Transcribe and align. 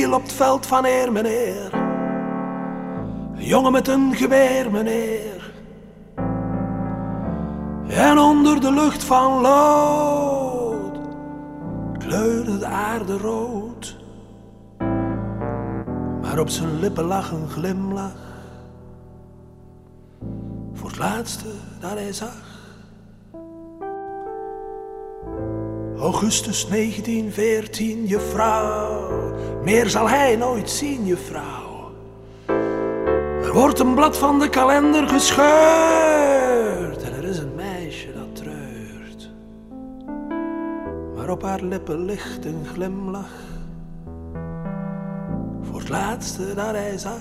Viel 0.00 0.12
op 0.12 0.22
het 0.22 0.32
veld 0.32 0.66
van 0.66 0.84
eer, 0.84 1.12
meneer. 1.12 1.74
Een 3.34 3.44
jongen 3.44 3.72
met 3.72 3.88
een 3.88 4.14
geweer, 4.14 4.70
meneer. 4.70 5.52
En 7.88 8.18
onder 8.18 8.60
de 8.60 8.72
lucht 8.72 9.04
van 9.04 9.40
lood 9.40 10.98
kleurde 11.98 12.58
de 12.58 12.66
aarde 12.66 13.16
rood. 13.16 13.96
Maar 16.20 16.38
op 16.38 16.48
zijn 16.48 16.80
lippen 16.80 17.04
lag 17.04 17.30
een 17.30 17.48
glimlach. 17.48 18.28
Voor 20.72 20.88
het 20.88 20.98
laatste 20.98 21.48
dat 21.80 21.90
hij 21.90 22.12
zag. 22.12 22.48
Augustus 25.96 26.66
1914, 26.68 28.06
juffrouw. 28.06 29.29
Meer 29.62 29.88
zal 29.88 30.08
hij 30.08 30.36
nooit 30.36 30.70
zien, 30.70 31.06
juffrouw. 31.06 31.92
Er 33.42 33.52
wordt 33.52 33.78
een 33.78 33.94
blad 33.94 34.18
van 34.18 34.38
de 34.38 34.48
kalender 34.48 35.08
gescheurd. 35.08 37.02
En 37.02 37.14
er 37.14 37.24
is 37.24 37.38
een 37.38 37.54
meisje 37.54 38.12
dat 38.12 38.36
treurt. 38.36 39.30
Maar 41.16 41.28
op 41.28 41.42
haar 41.42 41.60
lippen 41.60 42.04
ligt 42.04 42.44
een 42.44 42.66
glimlach. 42.72 43.38
Voor 45.62 45.80
het 45.80 45.88
laatste 45.88 46.54
dat 46.54 46.70
hij 46.70 46.98
zag. 46.98 47.20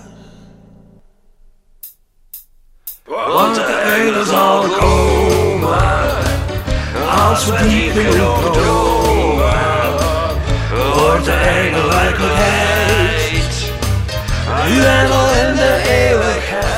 Want 3.05 3.55
de 3.55 3.61
einde 3.61 4.25
zal 4.25 4.61
komen. 4.61 5.77
Als 7.27 7.45
we 7.45 7.67
diep 7.67 7.91
genoeg 7.91 8.51
dromen, 8.51 8.98
wordt 10.99 11.25
de 11.25 11.31
engel 11.31 11.89
werkelijkheid. 11.89 13.71
Nu 14.67 14.83
en 14.83 15.11
al 15.11 15.33
in 15.33 15.55
de 15.55 15.83
eeuwigheid. 15.87 16.69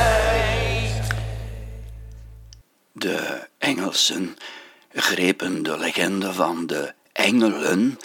De 2.92 3.48
Engelsen 3.58 4.38
grepen 4.94 5.64
de 5.64 5.78
legende 5.78 6.34
van 6.34 6.68
de 6.68 6.94
engelen 7.14 8.00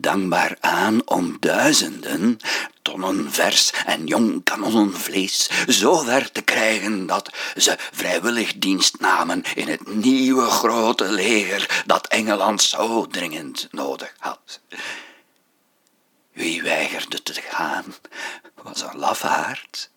dankbaar 0.00 0.56
aan 0.60 1.00
om 1.04 1.36
duizenden 1.40 2.38
tonnen 2.82 3.32
vers 3.32 3.72
en 3.86 4.06
jong 4.06 4.44
kanonnenvlees 4.44 5.50
zo 5.68 5.98
ver 5.98 6.32
te 6.32 6.42
krijgen 6.42 7.06
dat 7.06 7.30
ze 7.56 7.76
vrijwillig 7.92 8.52
dienst 8.56 9.00
namen 9.00 9.42
in 9.54 9.68
het 9.68 9.94
nieuwe 9.94 10.44
grote 10.44 11.12
leger 11.12 11.82
dat 11.86 12.06
Engeland 12.06 12.62
zo 12.62 13.06
dringend 13.06 13.68
nodig 13.70 14.12
te 17.08 17.42
gaan, 17.42 17.94
was 18.62 18.82
een 18.82 18.98
lafaard. 18.98 19.90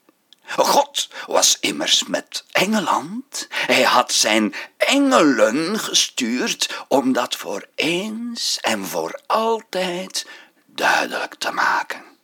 God 0.48 1.10
was 1.26 1.58
immers 1.60 2.04
met 2.04 2.46
Engeland. 2.52 3.48
Hij 3.50 3.84
had 3.84 4.12
zijn 4.12 4.54
engelen 4.78 5.80
gestuurd 5.80 6.86
om 6.88 7.14
dat 7.14 7.36
voor 7.36 7.68
eens 7.76 8.58
en 8.62 8.86
voor 8.86 9.22
altijd 9.26 10.28
duidelijk 10.66 11.36
te 11.36 11.52
maken. 11.52 12.15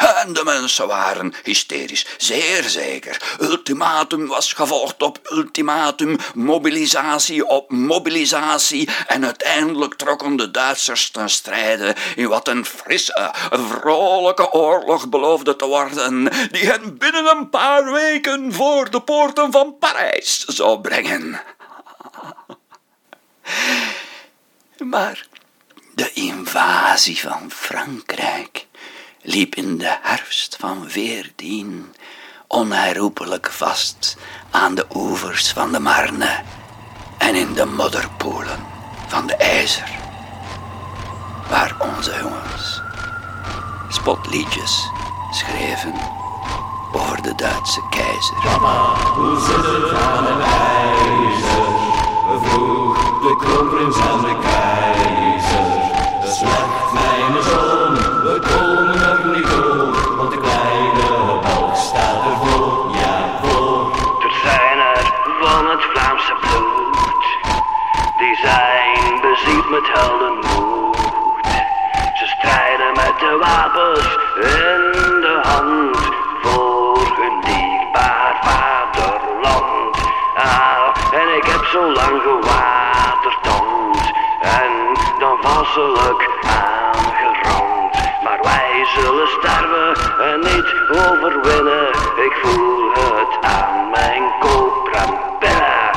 En 0.00 0.32
de 0.32 0.44
mensen 0.44 0.86
waren 0.86 1.34
hysterisch, 1.42 2.06
zeer 2.16 2.62
zeker. 2.62 3.36
Ultimatum 3.40 4.26
was 4.26 4.52
gevolgd 4.52 5.02
op 5.02 5.18
ultimatum, 5.32 6.16
mobilisatie 6.34 7.46
op 7.46 7.70
mobilisatie. 7.70 8.88
En 9.06 9.24
uiteindelijk 9.24 9.94
trokken 9.94 10.36
de 10.36 10.50
Duitsers 10.50 11.10
ten 11.10 11.30
strijde 11.30 11.94
in 12.16 12.28
wat 12.28 12.48
een 12.48 12.64
frisse, 12.64 13.34
vrolijke 13.50 14.52
oorlog 14.52 15.08
beloofde 15.08 15.56
te 15.56 15.66
worden, 15.66 16.24
die 16.50 16.66
hen 16.66 16.98
binnen 16.98 17.36
een 17.36 17.50
paar 17.50 17.92
weken 17.92 18.52
voor 18.52 18.90
de 18.90 19.00
poorten 19.00 19.52
van 19.52 19.78
Parijs 19.78 20.44
zou 20.44 20.80
brengen. 20.80 21.40
Maar 24.78 25.26
de 25.94 26.10
invasie 26.12 27.20
van 27.20 27.50
Frankrijk 27.50 28.68
liep 29.22 29.54
in 29.54 29.78
de 29.78 29.98
herfst 30.02 30.56
van 30.60 30.84
veertien 30.88 31.94
onherroepelijk 32.46 33.50
vast 33.50 34.16
aan 34.50 34.74
de 34.74 34.86
oevers 34.94 35.52
van 35.52 35.72
de 35.72 35.80
Marne 35.80 36.40
en 37.18 37.34
in 37.34 37.52
de 37.54 37.64
modderpoelen 37.64 38.66
van 39.06 39.26
de 39.26 39.36
IJzer, 39.36 39.90
waar 41.48 41.76
onze 41.78 42.14
jongens 42.22 42.80
spotliedjes 43.88 44.90
schreven 45.30 45.94
over 46.92 47.22
de 47.22 47.34
Duitse 47.34 47.80
keizer. 47.90 48.36
Hoe 49.14 49.40
zit 49.40 49.56
het 49.56 49.92
aan 49.98 50.24
de 50.24 50.34
wijzer? 50.34 51.68
Vroeg 52.42 53.20
de 53.20 53.36
kroonprins 53.36 53.96
aan 53.96 54.20
de 54.20 54.38
keizer. 54.42 55.78
Slecht, 56.36 56.92
mijn 56.92 57.42
zoon, 57.42 57.79
Ik 91.20 92.36
voel 92.42 92.90
het 92.92 93.44
aan 93.44 93.90
mijn 93.90 94.22
koperen 94.38 95.18
billen. 95.38 95.90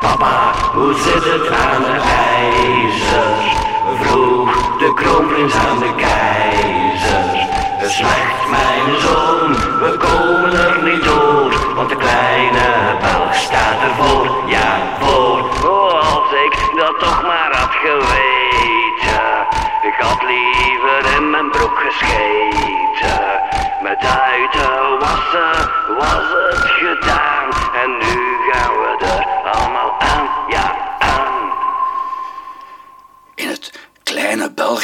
Papa, 0.00 0.52
hoe 0.74 0.94
zit 0.94 1.24
het 1.24 1.50
aan 1.50 1.82
de 1.82 2.00
ijzer? 2.36 3.56
Vroeg 4.00 4.78
de 4.78 4.94
kroonprins 4.94 5.54
aan 5.54 5.78
de 5.78 5.94
keizer. 5.94 7.46
Slecht, 7.90 8.48
mijn 8.50 9.00
zoon, 9.00 9.52
we 9.80 9.96
komen 9.96 10.52
er 10.52 10.82
niet 10.82 11.04
door, 11.04 11.74
want 11.74 11.88
de 11.88 11.96
kleine 11.96 12.96
Belg 13.00 13.34
staat 13.34 13.82
ervoor, 13.82 14.42
ja, 14.46 14.78
voor. 15.00 15.38
Oh, 15.70 16.14
als 16.14 16.32
ik 16.32 16.76
dat 16.76 16.98
toch 16.98 17.22
maar 17.22 17.50
had 17.52 17.74
geweten, 17.74 19.46
ik 19.82 19.94
had 19.98 20.22
liever 20.22 21.16
in 21.16 21.30
mijn 21.30 21.50
broek 21.50 21.78
gescheten. 21.78 22.27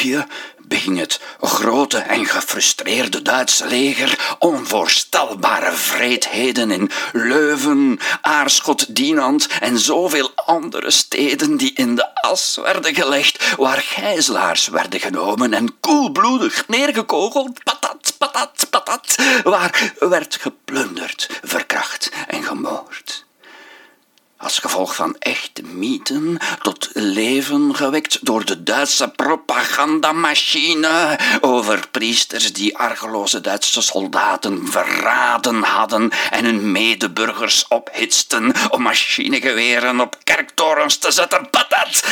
België 0.05 0.27
beging 0.67 0.99
het 0.99 1.21
grote 1.41 1.99
en 1.99 2.27
gefrustreerde 2.27 3.23
Duitse 3.23 3.67
leger 3.67 4.37
onvoorstelbare 4.39 5.73
vreedheden 5.73 6.71
in 6.71 6.91
Leuven, 7.13 7.99
Aarschot, 8.21 8.97
Dinant 8.97 9.47
en 9.61 9.79
zoveel 9.79 10.33
andere 10.35 10.91
steden 10.91 11.57
die 11.57 11.73
in 11.75 11.95
de 11.95 12.15
as 12.15 12.59
werden 12.63 12.95
gelegd, 12.95 13.57
waar 13.57 13.81
gijzelaars 13.81 14.69
werden 14.69 15.01
genomen 15.01 15.55
en 15.55 15.81
koelbloedig 15.81 16.69
neergekogeld, 16.69 17.65
patat, 17.65 18.15
patat, 18.19 18.67
patat, 18.71 19.15
waar 19.45 19.95
werd 19.99 20.37
geplunderd, 20.41 21.29
verkracht 21.43 22.11
en 22.27 22.43
gemoord 22.43 23.24
als 24.45 24.59
gevolg 24.59 24.95
van 24.95 25.17
echte 25.19 25.63
mythen 25.63 26.39
tot 26.63 26.91
leven 26.93 27.77
gewekt 27.77 28.27
door 28.27 28.45
de 28.45 28.63
Duitse 28.63 29.09
propagandamachine 29.09 31.19
over 31.41 31.89
priesters 31.91 32.53
die 32.53 32.79
argeloze 32.79 33.41
Duitse 33.41 33.83
soldaten 33.83 34.69
verraden 34.69 35.63
hadden 35.63 36.11
en 36.31 36.45
hun 36.45 36.73
medeburgers 36.73 37.69
ophitsten 37.69 38.53
om 38.71 38.83
machinegeweren 38.83 40.01
op 40.01 40.17
kerktorens 40.25 40.97
te 40.97 41.11
zetten. 41.11 41.51
Patat! 41.51 42.05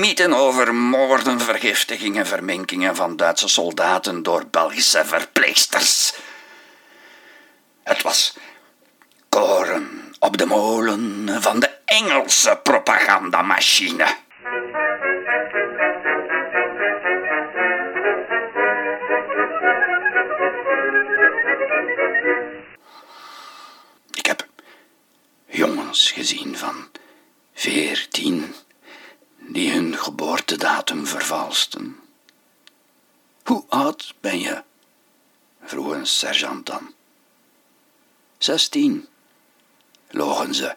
Mythen 0.00 0.32
over 0.32 0.74
moorden, 0.74 1.40
vergiftigingen, 1.40 2.26
verminkingen 2.26 2.96
van 2.96 3.16
Duitse 3.16 3.48
soldaten 3.48 4.22
door 4.22 4.46
Belgische 4.50 5.04
verpleegsters. 5.04 6.12
Het 7.82 8.02
was 8.02 8.34
koren 9.28 10.05
op 10.26 10.36
de 10.36 10.46
molen 10.46 11.42
van 11.42 11.60
de 11.60 11.70
Engelse 11.84 12.60
propagandamachine. 12.62 14.16
Ik 24.10 24.26
heb 24.26 24.46
jongens 25.46 26.10
gezien 26.10 26.56
van 26.56 26.88
veertien 27.54 28.54
die 29.38 29.72
hun 29.72 29.98
geboortedatum 29.98 31.06
vervalsten. 31.06 32.00
Hoe 33.44 33.64
oud 33.68 34.14
ben 34.20 34.38
je? 34.40 34.62
vroeg 35.62 35.90
een 35.90 36.06
sergeant 36.06 36.66
dan. 36.66 36.94
Zestien 38.38 39.08
logen 40.10 40.54
ze. 40.54 40.74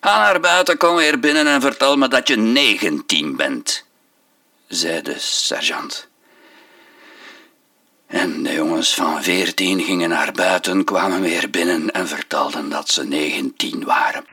Ga 0.00 0.18
naar 0.18 0.40
buiten, 0.40 0.76
kom 0.76 0.94
weer 0.94 1.20
binnen 1.20 1.46
en 1.46 1.60
vertel 1.60 1.96
me 1.96 2.08
dat 2.08 2.28
je 2.28 2.36
negentien 2.36 3.36
bent, 3.36 3.84
zei 4.68 5.02
de 5.02 5.18
sergeant. 5.18 6.08
En 8.06 8.42
de 8.42 8.52
jongens 8.52 8.94
van 8.94 9.22
veertien 9.22 9.80
gingen 9.80 10.08
naar 10.08 10.32
buiten, 10.32 10.84
kwamen 10.84 11.20
weer 11.20 11.50
binnen 11.50 11.90
en 11.90 12.08
vertelden 12.08 12.68
dat 12.68 12.88
ze 12.88 13.04
negentien 13.04 13.84
waren. 13.84 14.24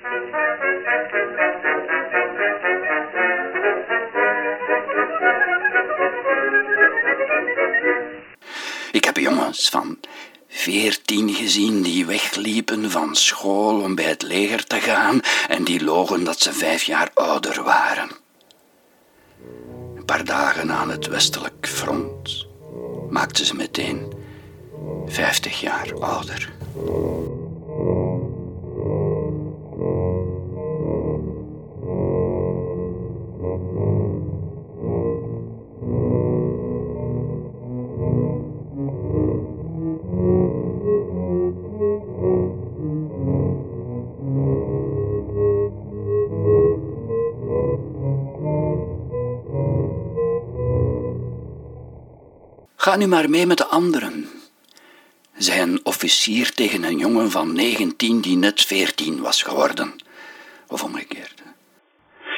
Ik 8.91 9.03
heb 9.05 9.17
jongens 9.17 9.69
van 9.69 9.97
veertien 10.57 11.33
gezien 11.33 11.81
die 11.81 12.05
wegliepen 12.05 12.91
van 12.91 13.15
school 13.15 13.81
om 13.81 13.95
bij 13.95 14.05
het 14.05 14.21
leger 14.21 14.63
te 14.63 14.79
gaan 14.79 15.19
en 15.47 15.63
die 15.63 15.83
logen 15.83 16.23
dat 16.23 16.39
ze 16.39 16.53
vijf 16.53 16.83
jaar 16.83 17.11
ouder 17.13 17.63
waren. 17.63 18.09
Een 19.95 20.05
paar 20.05 20.25
dagen 20.25 20.71
aan 20.71 20.89
het 20.89 21.07
westelijk 21.07 21.67
front 21.67 22.47
maakten 23.09 23.45
ze 23.45 23.55
meteen 23.55 24.13
vijftig 25.05 25.61
jaar 25.61 25.93
ouder. 25.99 26.51
Nu 52.97 53.07
maar 53.07 53.29
mee 53.29 53.45
met 53.45 53.57
de 53.57 53.65
anderen, 53.65 54.29
zei 55.33 55.61
een 55.61 55.79
officier 55.83 56.51
tegen 56.53 56.83
een 56.83 56.97
jongen 56.97 57.31
van 57.31 57.53
19 57.53 58.21
die 58.21 58.37
net 58.37 58.61
14 58.61 59.21
was 59.21 59.41
geworden. 59.41 59.95
Of 60.67 60.83
omgekeerd. 60.83 61.43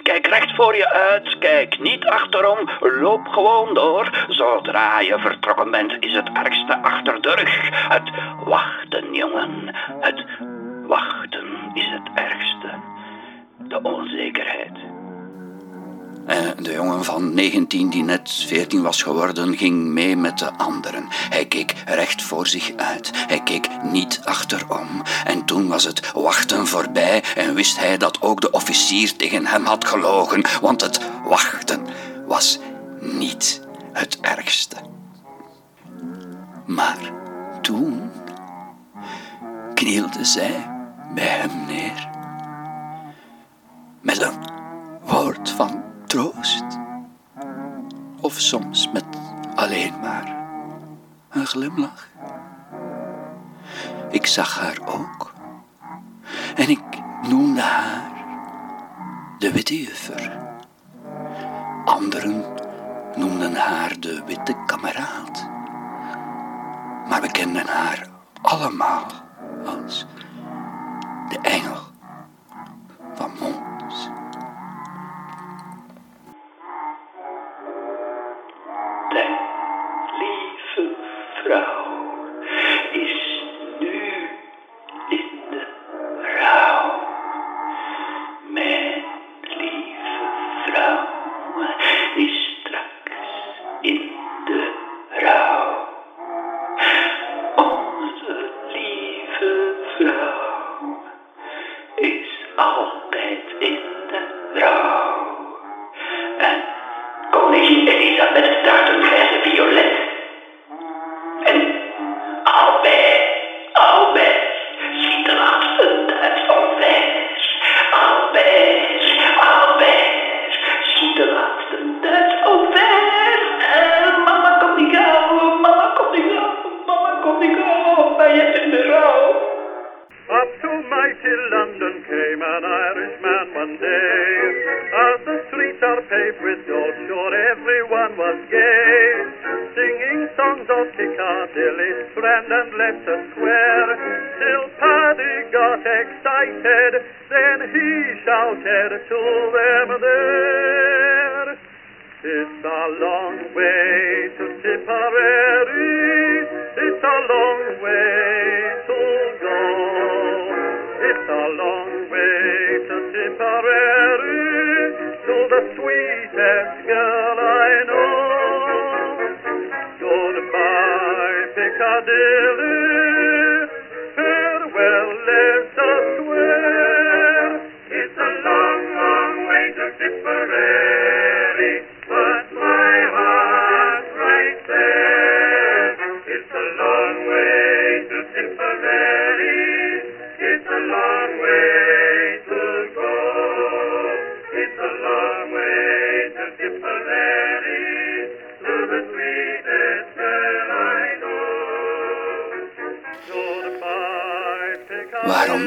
Kijk 0.03 0.27
recht 0.27 0.55
voor 0.55 0.75
je 0.75 0.89
uit, 0.89 1.37
kijk 1.39 1.79
niet 1.79 2.05
achterom, 2.05 2.69
loop 2.79 3.27
gewoon 3.27 3.73
door. 3.73 4.25
Zodra 4.27 4.99
je 4.99 5.19
vertrokken 5.19 5.71
bent, 5.71 5.91
is 5.99 6.13
het 6.13 6.29
ergste 6.33 6.77
achter 6.81 7.21
de 7.21 7.35
rug. 7.35 7.69
Het 7.89 8.09
wachten, 8.45 9.13
jongen. 9.13 9.75
Het 9.99 10.25
wachten 10.87 11.71
is 11.73 11.89
het 11.89 12.09
ergste. 12.15 12.79
De 13.57 13.81
onzekerheid. 13.81 14.98
En 16.29 16.63
de 16.63 16.71
jongen 16.71 17.05
van 17.05 17.33
19 17.33 17.89
die 17.89 18.03
net 18.03 18.31
14 18.47 18.81
was 18.81 19.01
geworden, 19.01 19.57
ging 19.57 19.85
mee 19.85 20.15
met 20.15 20.37
de 20.39 20.51
anderen. 20.53 21.05
Hij 21.09 21.45
keek 21.45 21.73
recht 21.85 22.21
voor 22.21 22.47
zich 22.47 22.73
uit. 22.75 23.11
Hij 23.13 23.43
keek 23.43 23.67
niet 23.83 24.21
achterom. 24.23 25.01
En 25.25 25.45
toen 25.45 25.67
was 25.67 25.83
het 25.83 26.11
wachten 26.11 26.67
voorbij 26.67 27.23
en 27.35 27.53
wist 27.53 27.79
hij 27.79 27.97
dat 27.97 28.21
ook 28.21 28.41
de 28.41 28.51
officier 28.51 29.15
tegen 29.15 29.45
hem 29.45 29.65
had 29.65 29.85
gelogen, 29.85 30.43
want 30.61 30.81
het 30.81 30.99
wachten 31.23 31.85
was 32.27 32.59
niet 32.99 33.61
het 33.93 34.19
ergste. 34.19 34.75
Maar 36.65 37.11
toen 37.61 38.11
knielde 39.73 40.25
zij 40.25 40.69
bij 41.13 41.27
hem 41.27 41.65
neer 41.67 42.09
met 44.01 44.21
een 44.21 44.37
woord 45.05 45.49
van 45.49 45.87
troost. 46.09 46.63
Of 48.21 48.39
soms 48.39 48.91
met 48.91 49.05
alleen 49.55 49.99
maar 50.01 50.35
een 51.29 51.45
glimlach. 51.45 52.07
Ik 54.09 54.25
zag 54.25 54.59
haar 54.59 54.79
ook. 54.85 55.33
En 56.55 56.69
ik 56.69 56.81
noemde 57.27 57.61
haar 57.61 58.11
de 59.37 59.51
witte 59.51 59.81
juffer. 59.81 60.37
Anderen 61.85 62.45
noemden 63.15 63.55
haar 63.55 63.99
de 63.99 64.23
witte 64.25 64.55
kameraad. 64.65 65.49
Maar 67.09 67.21
we 67.21 67.31
kenden 67.31 67.67
haar 67.67 68.07
allemaal 68.41 69.05
als 69.65 70.05
de 71.29 71.39
engel 71.41 71.79
van 73.13 73.31
Mons. 73.39 73.68
En 108.35 108.43
koningin 108.65 109.08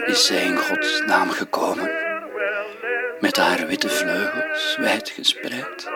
Is 0.01 0.27
zij 0.27 0.45
in 0.45 0.57
Gods 0.57 1.01
naam 1.01 1.31
gekomen? 1.31 1.91
Met 3.21 3.37
haar 3.37 3.67
witte 3.67 3.89
vleugels 3.89 4.77
wijd 4.77 5.09
gespreid. 5.09 5.91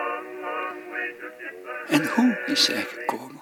En 1.87 2.07
hoe 2.07 2.43
is 2.45 2.63
zij 2.63 2.85
gekomen? 2.93 3.41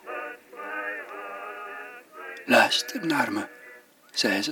Luister 2.46 3.06
naar 3.06 3.32
me, 3.32 3.48
zei 4.12 4.42
ze. 4.42 4.52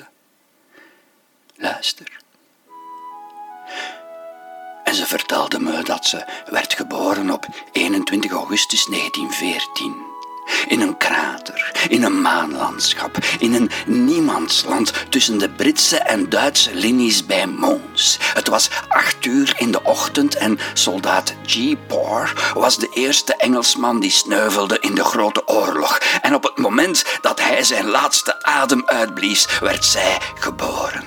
Luister. 1.55 2.21
En 4.83 4.95
ze 4.95 5.05
vertelde 5.05 5.59
me 5.59 5.83
dat 5.83 6.05
ze 6.05 6.25
werd 6.45 6.73
geboren 6.73 7.29
op 7.29 7.45
21 7.71 8.31
augustus 8.31 8.85
1914. 8.85 10.12
In 10.67 10.81
een 10.81 10.97
krater, 10.97 11.87
in 11.89 12.03
een 12.03 12.21
maanlandschap, 12.21 13.17
in 13.39 13.53
een 13.53 13.71
niemandsland 13.85 14.93
tussen 15.09 15.37
de 15.37 15.49
Britse 15.49 15.97
en 15.97 16.29
Duitse 16.29 16.75
linies 16.75 17.25
bij 17.25 17.47
Mons. 17.47 18.17
Het 18.33 18.47
was 18.47 18.69
acht 18.87 19.25
uur 19.25 19.53
in 19.57 19.71
de 19.71 19.83
ochtend 19.83 20.35
en 20.35 20.59
soldaat 20.73 21.33
G. 21.45 21.75
Poor 21.87 22.51
was 22.53 22.77
de 22.77 22.89
eerste 22.93 23.35
Engelsman 23.35 23.99
die 23.99 24.11
sneuvelde 24.11 24.77
in 24.79 24.95
de 24.95 25.03
Grote 25.03 25.47
Oorlog. 25.47 25.97
En 26.21 26.35
op 26.35 26.43
het 26.43 26.57
moment 26.57 27.05
dat 27.21 27.41
hij 27.41 27.63
zijn 27.63 27.89
laatste 27.89 28.43
adem 28.43 28.83
uitblies, 28.85 29.47
werd 29.59 29.85
zij 29.85 30.17
geboren. 30.35 31.03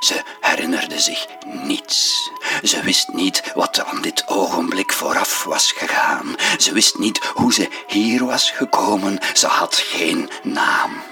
Ze 0.00 0.22
herinnerde 0.40 1.00
zich 1.00 1.26
niets. 1.44 2.30
Ze 2.62 2.82
wist 2.82 3.12
niet 3.12 3.42
wat 3.54 3.84
aan 3.84 4.02
dit 4.02 4.22
ogenblik 4.26 4.92
vooraf 4.92 5.44
was 5.44 5.72
gegaan. 5.72 6.34
Ze 6.58 6.72
wist 6.72 6.98
niet 6.98 7.24
hoe 7.34 7.52
ze 7.52 7.68
hier 7.86 8.24
was 8.24 8.50
gekomen. 8.50 9.18
Ze 9.34 9.46
had 9.46 9.74
geen 9.74 10.30
naam. 10.42 11.02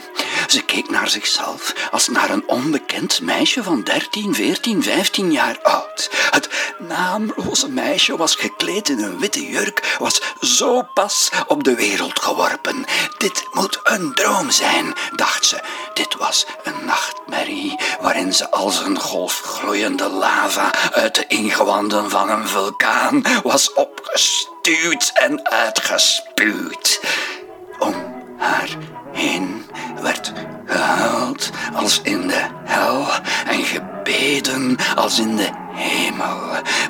Ze 0.47 0.63
keek 0.63 0.91
naar 0.91 1.09
zichzelf 1.09 1.75
als 1.91 2.09
naar 2.09 2.31
een 2.31 2.49
onbekend 2.49 3.21
meisje 3.21 3.63
van 3.63 3.83
13, 3.83 4.35
14, 4.35 4.83
15 4.83 5.33
jaar 5.33 5.59
oud. 5.63 6.11
Het 6.31 6.49
naamloze 6.79 7.69
meisje 7.69 8.17
was 8.17 8.35
gekleed 8.35 8.89
in 8.89 8.99
een 8.99 9.19
witte 9.19 9.47
jurk, 9.47 9.97
was 9.99 10.21
zo 10.41 10.83
pas 10.95 11.31
op 11.47 11.65
de 11.65 11.75
wereld 11.75 12.19
geworpen. 12.19 12.85
Dit 13.19 13.45
moet 13.53 13.81
een 13.83 14.15
droom 14.15 14.51
zijn, 14.51 14.93
dacht 15.15 15.45
ze. 15.47 15.61
Dit 15.95 16.15
was 16.15 16.47
een 16.63 16.85
nachtmerrie 16.85 17.79
waarin 18.01 18.33
ze 18.33 18.51
als 18.51 18.81
een 18.81 18.99
golf 18.99 19.41
gloeiende 19.41 20.09
lava 20.09 20.71
uit 20.93 21.15
de 21.15 21.27
ingewanden 21.27 22.11
van 22.11 22.31
een 22.31 22.49
vulkaan 22.49 23.23
was 23.43 23.73
opgestuwd 23.73 25.11
en 25.15 25.51
uitgespuwd. 25.51 27.01
Om 27.79 27.95
haar 28.39 28.69
heen 29.15 29.65
werd 30.03 30.33
gehuild 30.67 31.51
als 31.75 32.01
in 32.03 32.29
de 32.29 32.47
hel 32.65 33.07
en 33.47 33.63
gebeden 33.63 34.77
als 34.95 35.19
in 35.19 35.37
de 35.37 35.64
hemel. 35.75 36.41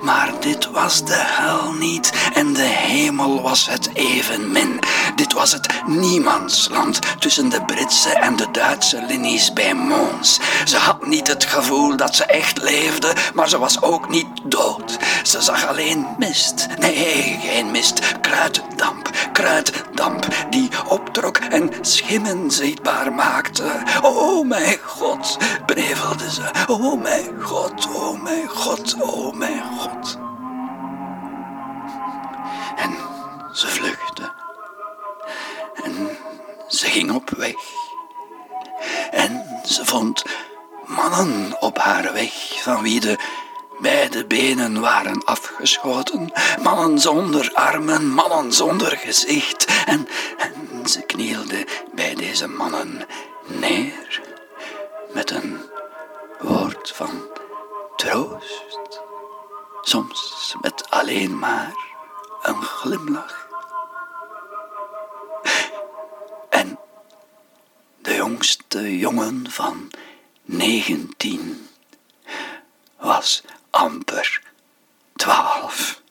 Maar 0.02 0.30
dit 0.40 0.70
was 0.70 1.04
de 1.04 1.22
hel 1.26 1.72
niet 1.72 2.12
en 2.34 2.52
de 2.52 2.62
hemel 2.62 3.42
was 3.42 3.68
het 3.68 3.90
evenmin. 3.92 4.80
Dit 5.14 5.32
was 5.32 5.52
het 5.52 5.68
niemandsland 5.86 7.20
tussen 7.20 7.48
de 7.48 7.62
Britse 7.62 8.10
en 8.10 8.36
de 8.36 8.46
Duitse 8.52 9.04
linies 9.08 9.52
bij 9.52 9.74
Mons. 9.74 10.40
Ze 10.64 10.76
had 10.76 11.06
niet 11.06 11.28
het 11.28 11.44
gevoel 11.44 11.96
dat 11.96 12.14
ze 12.16 12.24
echt 12.24 12.62
leefde, 12.62 13.12
maar 13.34 13.48
ze 13.48 13.58
was 13.58 13.82
ook 13.82 14.08
niet 14.08 14.26
dood. 14.44 14.98
Ze 15.22 15.42
zag 15.42 15.66
alleen 15.66 16.06
mist. 16.18 16.66
Nee, 16.78 17.38
geen 17.42 17.70
mist. 17.70 18.00
Kruiddamp. 18.20 19.10
Kruiddamp 19.32 20.26
die 20.50 20.68
optrok 20.88 21.36
en 21.36 21.70
schimmen 21.80 22.50
zichtbaar 22.50 23.12
maakte. 23.12 23.82
Oh 24.02 24.46
mijn 24.46 24.78
god, 24.86 25.38
benevelde 25.66 26.30
ze. 26.30 26.50
Oh 26.66 27.02
mijn 27.02 27.42
god, 27.42 27.88
oh 27.94 28.22
mijn 28.22 28.48
god, 28.48 28.73
oh 29.00 29.34
mijn 29.34 29.62
god. 29.78 30.18
En 32.76 32.96
ze 33.52 33.68
vluchtte. 33.68 34.32
En 35.84 36.08
ze 36.68 36.86
ging 36.86 37.10
op 37.10 37.30
weg. 37.30 37.54
En 39.10 39.44
ze 39.64 39.84
vond 39.84 40.22
mannen 40.86 41.60
op 41.60 41.78
haar 41.78 42.12
weg, 42.12 42.62
van 42.62 42.82
wie 42.82 43.00
de 43.00 43.18
beide 43.80 44.26
benen 44.26 44.80
waren 44.80 45.24
afgeschoten. 45.24 46.32
Mannen 46.62 46.98
zonder 46.98 47.50
armen, 47.52 48.08
mannen 48.08 48.52
zonder 48.52 48.96
gezicht. 48.96 49.64
En, 49.86 50.08
en 50.38 50.88
ze 50.88 51.02
knielde 51.02 51.66
bij 51.94 52.14
deze 52.14 52.48
mannen 52.48 53.06
neer 53.46 54.20
met 55.12 55.30
een 55.30 55.60
woord 56.38 56.92
van 56.94 57.10
troost. 58.04 59.00
Soms 59.82 60.54
met 60.60 60.90
alleen 60.90 61.38
maar 61.38 61.74
een 62.42 62.62
glimlach. 62.62 63.48
En 66.50 66.78
de 68.02 68.14
jongste 68.14 68.98
jongen 68.98 69.50
van 69.50 69.90
negentien 70.42 71.68
was 72.98 73.42
amper 73.70 74.42
twaalf. 75.16 76.02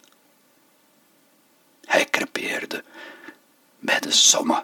Hij 1.85 2.05
crepeerde 2.09 2.83
bij 3.79 4.00
de 4.00 4.12
somme. 4.12 4.63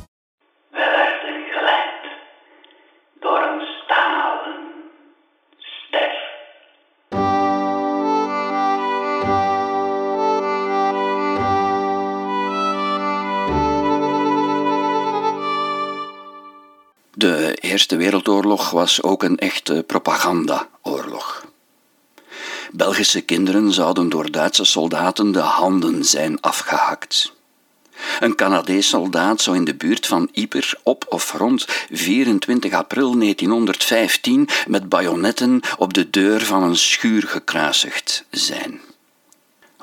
De 17.51 17.57
Eerste 17.57 17.95
Wereldoorlog 17.95 18.69
was 18.69 19.01
ook 19.03 19.23
een 19.23 19.37
echte 19.37 19.83
propagandaoorlog. 19.87 21.45
Belgische 22.71 23.21
kinderen 23.21 23.71
zouden 23.71 24.09
door 24.09 24.31
Duitse 24.31 24.65
soldaten 24.65 25.31
de 25.31 25.39
handen 25.39 26.05
zijn 26.05 26.41
afgehakt. 26.41 27.33
Een 28.19 28.35
Canadees 28.35 28.89
soldaat 28.89 29.41
zou 29.41 29.55
in 29.55 29.63
de 29.63 29.75
buurt 29.75 30.07
van 30.07 30.29
Ypres 30.31 30.75
op 30.83 31.05
of 31.09 31.33
rond 31.33 31.65
24 31.89 32.73
april 32.73 33.17
1915 33.17 34.47
met 34.67 34.89
bajonetten 34.89 35.61
op 35.77 35.93
de 35.93 36.09
deur 36.09 36.41
van 36.41 36.63
een 36.63 36.77
schuur 36.77 37.27
gekruisigd 37.27 38.25
zijn. 38.29 38.81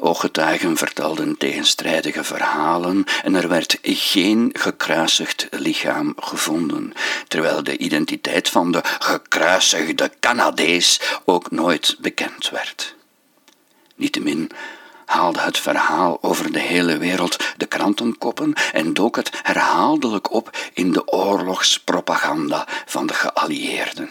Ooggetuigen 0.01 0.77
vertelden 0.77 1.37
tegenstrijdige 1.37 2.25
verhalen 2.25 3.05
en 3.23 3.35
er 3.35 3.49
werd 3.49 3.79
geen 3.83 4.51
gekruisigd 4.53 5.47
lichaam 5.51 6.15
gevonden, 6.17 6.93
terwijl 7.29 7.65
de 7.65 7.79
identiteit 7.79 8.49
van 8.49 8.73
de 8.73 8.81
gekruisigde 8.83 10.11
Canadees 10.21 11.01
ook 11.25 11.51
nooit 11.51 11.97
bekend 12.01 12.51
werd. 12.51 12.95
Niettemin 13.95 14.51
haalde 15.07 15.41
het 15.41 15.59
verhaal 15.59 16.19
over 16.23 16.53
de 16.53 16.61
hele 16.61 16.99
wereld 16.99 17.37
de 17.57 17.67
krantenkoppen 17.67 18.53
en 18.73 18.95
dook 18.95 19.17
het 19.17 19.31
herhaaldelijk 19.43 20.33
op 20.33 20.57
in 20.73 20.93
de 20.93 21.09
oorlogspropaganda 21.09 22.67
van 22.87 23.07
de 23.07 23.15
geallieerden. 23.15 24.11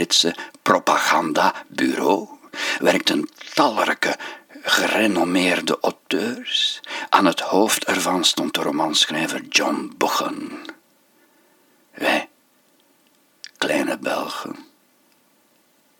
Britse 0.00 0.34
propagandabureau 0.62 2.28
werkten 2.78 3.28
talrijke 3.54 4.16
gerenommeerde 4.62 5.78
auteurs. 5.80 6.80
Aan 7.08 7.26
het 7.26 7.40
hoofd 7.40 7.84
ervan 7.84 8.24
stond 8.24 8.54
de 8.54 8.62
romanschrijver 8.62 9.42
John 9.48 9.92
Buchan. 9.96 10.50
Wij, 11.94 12.28
kleine 13.58 13.98
Belgen, 13.98 14.56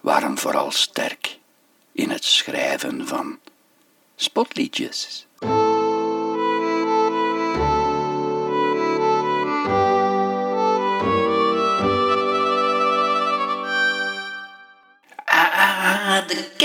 waren 0.01 0.39
vooral 0.39 0.71
sterk 0.71 1.39
in 1.93 2.11
het 2.11 2.25
schrijven 2.25 3.07
van 3.07 3.39
spotliedjes. 4.17 5.27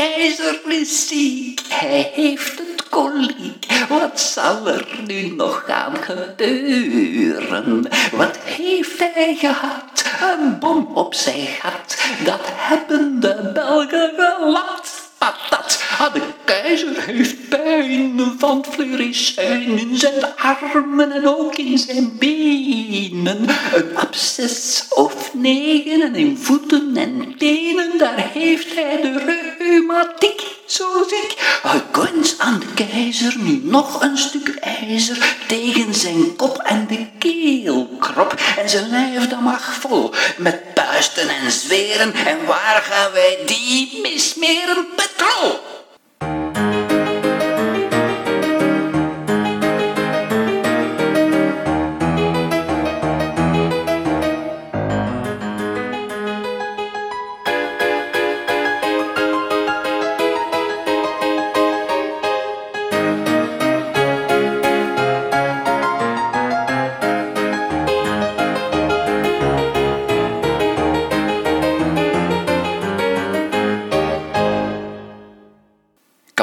De 0.06 0.12
keizer 0.12 0.60
is 0.68 1.08
ziek, 1.08 1.62
hij 1.70 2.12
heeft 2.14 2.60
het 2.60 2.90
koliek. 2.90 3.66
Wat 3.90 4.20
zal 4.20 4.68
er 4.68 4.88
nu 5.08 5.28
nog 5.28 5.64
gaan 5.68 5.96
gebeuren? 5.98 7.88
Wat 8.12 8.38
heeft 8.38 9.00
hij 9.14 9.36
gehad? 9.36 10.06
Een 10.22 10.60
bom 10.60 10.92
op 10.94 11.14
zijn 11.14 11.48
gat. 11.48 11.98
Dat 12.24 12.42
hebben 12.44 13.20
de 13.20 13.52
Belgen 13.54 14.12
gelapt. 14.16 15.02
Patat. 15.18 15.85
De 16.14 16.22
keizer 16.44 17.04
heeft 17.06 17.50
pijn 17.50 18.36
van 18.38 18.66
fluorisijn 18.70 19.80
in 19.80 19.98
zijn 19.98 20.36
armen 20.36 21.12
en 21.12 21.28
ook 21.28 21.56
in 21.56 21.78
zijn 21.78 22.18
benen. 22.18 23.48
Een 23.74 23.98
absces 23.98 24.86
of 24.90 25.34
negen 25.34 26.02
en 26.02 26.16
in 26.16 26.38
voeten 26.38 26.98
en 26.98 27.36
tenen, 27.38 27.98
daar 27.98 28.30
heeft 28.34 28.76
hij 28.76 29.02
de 29.02 29.54
reumatiek, 29.58 30.42
zo 30.66 30.86
ziek. 31.10 31.62
Guns 31.92 32.40
aan 32.40 32.60
de 32.60 32.86
keizer 32.86 33.36
nu 33.38 33.62
nog 33.64 34.02
een 34.02 34.18
stuk 34.18 34.56
ijzer 34.56 35.36
tegen 35.48 35.94
zijn 35.94 36.36
kop 36.36 36.58
en 36.58 36.88
de 36.88 37.06
keelkrop 37.18 38.36
en 38.58 38.70
zijn 38.70 38.90
lijf 38.90 39.28
dan 39.28 39.44
mag 39.44 39.74
vol 39.74 40.12
met 40.38 40.74
puisten 40.74 41.30
en 41.30 41.52
zweren. 41.52 42.14
En 42.14 42.46
waar 42.46 42.82
gaan 42.90 43.12
wij 43.12 43.38
die 43.46 44.00
mismeren? 44.02 44.86
Petrol! 44.96 45.74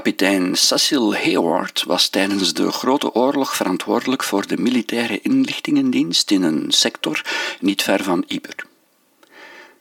Kapitein 0.02 0.56
Cecil 0.56 1.14
Hayward 1.14 1.82
was 1.82 2.08
tijdens 2.08 2.52
de 2.52 2.72
Grote 2.72 3.14
Oorlog 3.14 3.56
verantwoordelijk 3.56 4.22
voor 4.22 4.46
de 4.46 4.56
militaire 4.56 5.20
inlichtingendienst 5.20 6.30
in 6.30 6.42
een 6.42 6.72
sector 6.72 7.24
niet 7.60 7.82
ver 7.82 8.02
van 8.02 8.24
Ypres. 8.26 8.64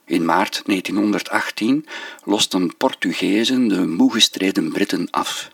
In 0.06 0.26
maart 0.26 0.62
1918 0.66 1.86
losten 2.24 2.78
Portugezen 2.78 3.68
de 3.68 3.88
moe 3.88 4.12
gestreden 4.12 4.72
Britten 4.72 5.08
af, 5.12 5.52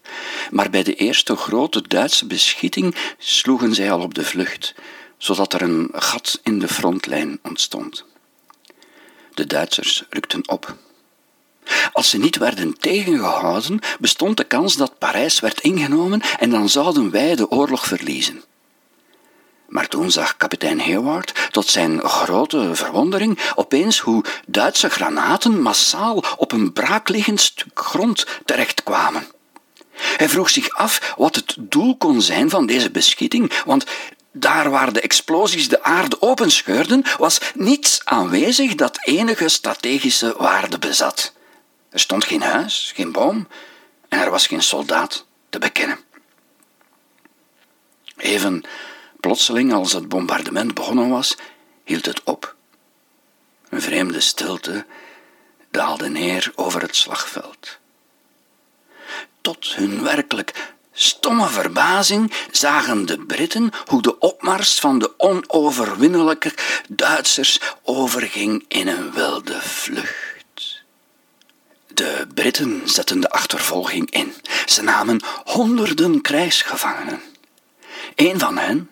maar 0.52 0.70
bij 0.70 0.84
de 0.84 0.96
eerste 0.96 1.36
grote 1.36 1.88
Duitse 1.88 2.26
beschieting 2.26 2.96
sloegen 3.18 3.76
zij 3.76 3.92
al 3.92 4.02
op 4.02 4.14
de 4.14 4.24
vlucht, 4.24 4.76
zodat 5.18 5.54
er 5.54 5.62
een 5.62 5.90
gat 5.94 6.40
in 6.44 6.60
de 6.60 6.68
frontlijn 6.68 7.40
ontstond. 7.44 8.06
De 9.34 9.46
Duitsers 9.46 10.04
rukten 10.10 10.50
op. 10.50 10.78
Als 11.92 12.10
ze 12.10 12.18
niet 12.18 12.38
werden 12.38 12.78
tegengehouden, 12.80 13.80
bestond 14.00 14.38
de 14.38 14.44
kans 14.44 14.76
dat 14.76 14.98
Parijs 14.98 15.40
werd 15.40 15.62
ingenomen 15.62 16.22
en 16.40 16.50
dan 16.50 16.70
zouden 16.70 17.12
wij 17.12 17.36
de 17.36 17.52
oorlog 17.52 17.86
verliezen. 17.86 18.44
Maar 19.68 19.88
toen 19.88 20.12
zag 20.12 20.38
kapitein 20.38 20.80
Hayward 20.80 21.50
tot 21.52 21.68
zijn 21.68 22.02
grote 22.02 22.76
verwondering 22.76 23.40
opeens 23.56 24.00
hoe 24.00 24.24
Duitse 24.48 24.90
granaten 24.90 25.62
massaal 25.62 26.24
op 26.38 26.52
een 26.52 26.74
braakliggend 26.74 27.42
stuk 27.42 27.80
grond 27.80 28.26
terechtkwamen. 28.46 29.28
Hij 29.98 30.30
vroeg 30.30 30.50
zich 30.50 30.70
af 30.70 31.14
wat 31.18 31.36
het 31.36 31.56
doel 31.60 31.98
kon 31.98 32.22
zijn 32.22 32.50
van 32.50 32.66
deze 32.66 32.92
beschieting, 32.92 33.52
want 33.66 33.86
daar 34.32 34.70
waar 34.70 34.94
de 34.94 35.02
explosies 35.02 35.70
de 35.70 35.84
aarde 35.84 36.22
openscheurden, 36.22 37.04
was 37.18 37.40
niets 37.54 38.02
aanwezig 38.04 38.76
dat 38.76 39.00
enige 39.02 39.48
strategische 39.50 40.36
waarde 40.38 40.80
bezat. 40.80 41.34
Er 41.90 42.00
stond 42.00 42.26
geen 42.26 42.42
huis, 42.42 42.92
geen 42.96 43.12
boom 43.12 43.48
en 44.10 44.20
er 44.20 44.30
was 44.30 44.48
geen 44.48 44.64
soldaat 44.64 45.26
te 45.50 45.60
bekennen. 45.60 46.00
Even 48.18 48.64
plotseling 49.20 49.74
als 49.74 49.94
het 49.94 50.10
bombardement 50.10 50.74
begonnen 50.74 51.10
was, 51.10 51.36
hield 51.84 52.06
het 52.06 52.24
op. 52.24 52.56
Een 53.70 53.82
vreemde 53.82 54.20
stilte 54.20 54.86
daalde 55.72 56.10
neer 56.10 56.52
over 56.56 56.82
het 56.82 56.96
slagveld. 56.96 57.78
Tot 59.42 59.76
hun 59.76 60.04
werkelijk 60.04 60.74
stomme 60.92 61.48
verbazing 61.48 62.34
zagen 62.52 63.06
de 63.06 63.20
Britten 63.20 63.72
hoe 63.86 64.02
de 64.02 64.20
opmars 64.20 64.80
van 64.80 65.00
de 65.00 65.14
onoverwinnelijke 65.18 66.54
Duitsers 66.90 67.60
overging 67.84 68.66
in 68.68 68.88
een 68.88 69.12
wilde 69.12 69.62
vlucht. 69.62 70.27
Britten 72.38 72.82
zetten 72.86 73.20
de 73.20 73.30
achtervolging 73.30 74.12
in. 74.12 74.34
Ze 74.66 74.82
namen 74.82 75.24
honderden 75.46 76.22
krijgsgevangenen. 76.22 77.22
Een 78.16 78.40
van 78.40 78.58
hen, 78.58 78.90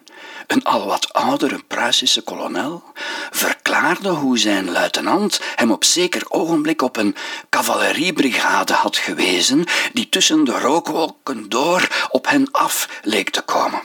een 0.47 0.63
al 0.63 0.85
wat 0.85 1.13
oudere 1.13 1.63
Pruisische 1.67 2.21
kolonel, 2.21 2.83
verklaarde 3.31 4.09
hoe 4.09 4.37
zijn 4.37 4.71
luitenant 4.71 5.39
hem 5.55 5.71
op 5.71 5.83
zeker 5.83 6.21
ogenblik 6.29 6.81
op 6.81 6.97
een 6.97 7.15
cavaleriebrigade 7.49 8.73
had 8.73 8.97
gewezen 8.97 9.65
die 9.93 10.09
tussen 10.09 10.43
de 10.43 10.59
rookwolken 10.59 11.49
door 11.49 12.07
op 12.09 12.27
hen 12.27 12.51
af 12.51 12.89
leek 13.03 13.29
te 13.29 13.41
komen. 13.41 13.81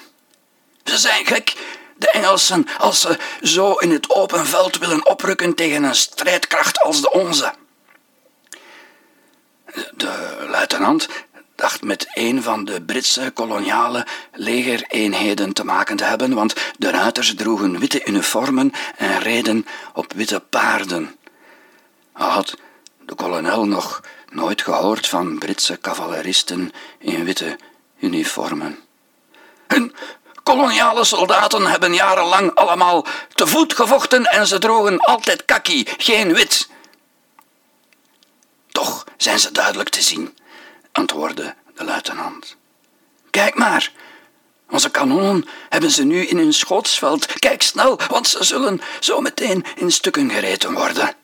Ze 0.85 0.99
zijn 0.99 1.27
gek, 1.27 1.55
de 1.97 2.11
Engelsen, 2.11 2.67
als 2.79 3.01
ze 3.01 3.19
zo 3.43 3.73
in 3.73 3.91
het 3.91 4.11
open 4.11 4.47
veld 4.47 4.79
willen 4.79 5.07
oprukken 5.07 5.55
tegen 5.55 5.83
een 5.83 5.95
strijdkracht 5.95 6.81
als 6.81 7.01
de 7.01 7.11
onze. 7.11 7.60
De 9.97 10.47
luitenant 10.49 11.09
dacht 11.55 11.83
met 11.83 12.09
een 12.13 12.43
van 12.43 12.65
de 12.65 12.83
Britse 12.83 13.31
koloniale 13.35 14.07
legereenheden 14.33 15.53
te 15.53 15.65
maken 15.65 15.97
te 15.97 16.05
hebben, 16.05 16.35
want 16.35 16.55
de 16.79 16.91
ruiters 16.91 17.35
droegen 17.35 17.79
witte 17.79 18.05
uniformen 18.05 18.73
en 18.97 19.19
reden 19.19 19.67
op 19.95 20.13
witte 20.13 20.41
paarden. 20.41 21.17
Al 22.13 22.29
had 22.29 22.57
de 23.07 23.15
kolonel 23.15 23.67
nog 23.67 24.01
nooit 24.31 24.63
gehoord 24.63 25.09
van 25.09 25.39
Britse 25.39 25.79
cavaleristen 25.81 26.73
in 26.99 27.25
witte 27.25 27.59
uniformen. 27.99 28.79
Hun 29.67 29.95
koloniale 30.43 31.05
soldaten 31.05 31.67
hebben 31.67 31.95
jarenlang 31.95 32.55
allemaal 32.55 33.07
te 33.35 33.47
voet 33.47 33.75
gevochten 33.75 34.25
en 34.25 34.47
ze 34.47 34.59
droegen 34.59 34.99
altijd 34.99 35.45
kaki, 35.45 35.87
geen 35.99 36.35
wit. 36.35 36.69
Toch 38.81 39.05
zijn 39.17 39.39
ze 39.39 39.53
duidelijk 39.53 39.89
te 39.89 40.03
zien, 40.03 40.39
antwoordde 40.93 41.55
de 41.77 41.85
luitenant. 41.85 42.57
Kijk 43.31 43.55
maar, 43.55 43.93
onze 44.71 44.91
kanonnen 44.91 45.49
hebben 45.69 45.91
ze 45.91 46.05
nu 46.05 46.27
in 46.27 46.37
hun 46.37 46.53
schootsveld. 46.53 47.27
Kijk 47.39 47.63
snel, 47.63 48.01
want 48.09 48.29
ze 48.29 48.45
zullen 48.45 48.81
zo 49.01 49.21
meteen 49.21 49.65
in 49.77 49.93
stukken 49.93 50.31
gereten 50.31 50.73
worden. 50.73 51.15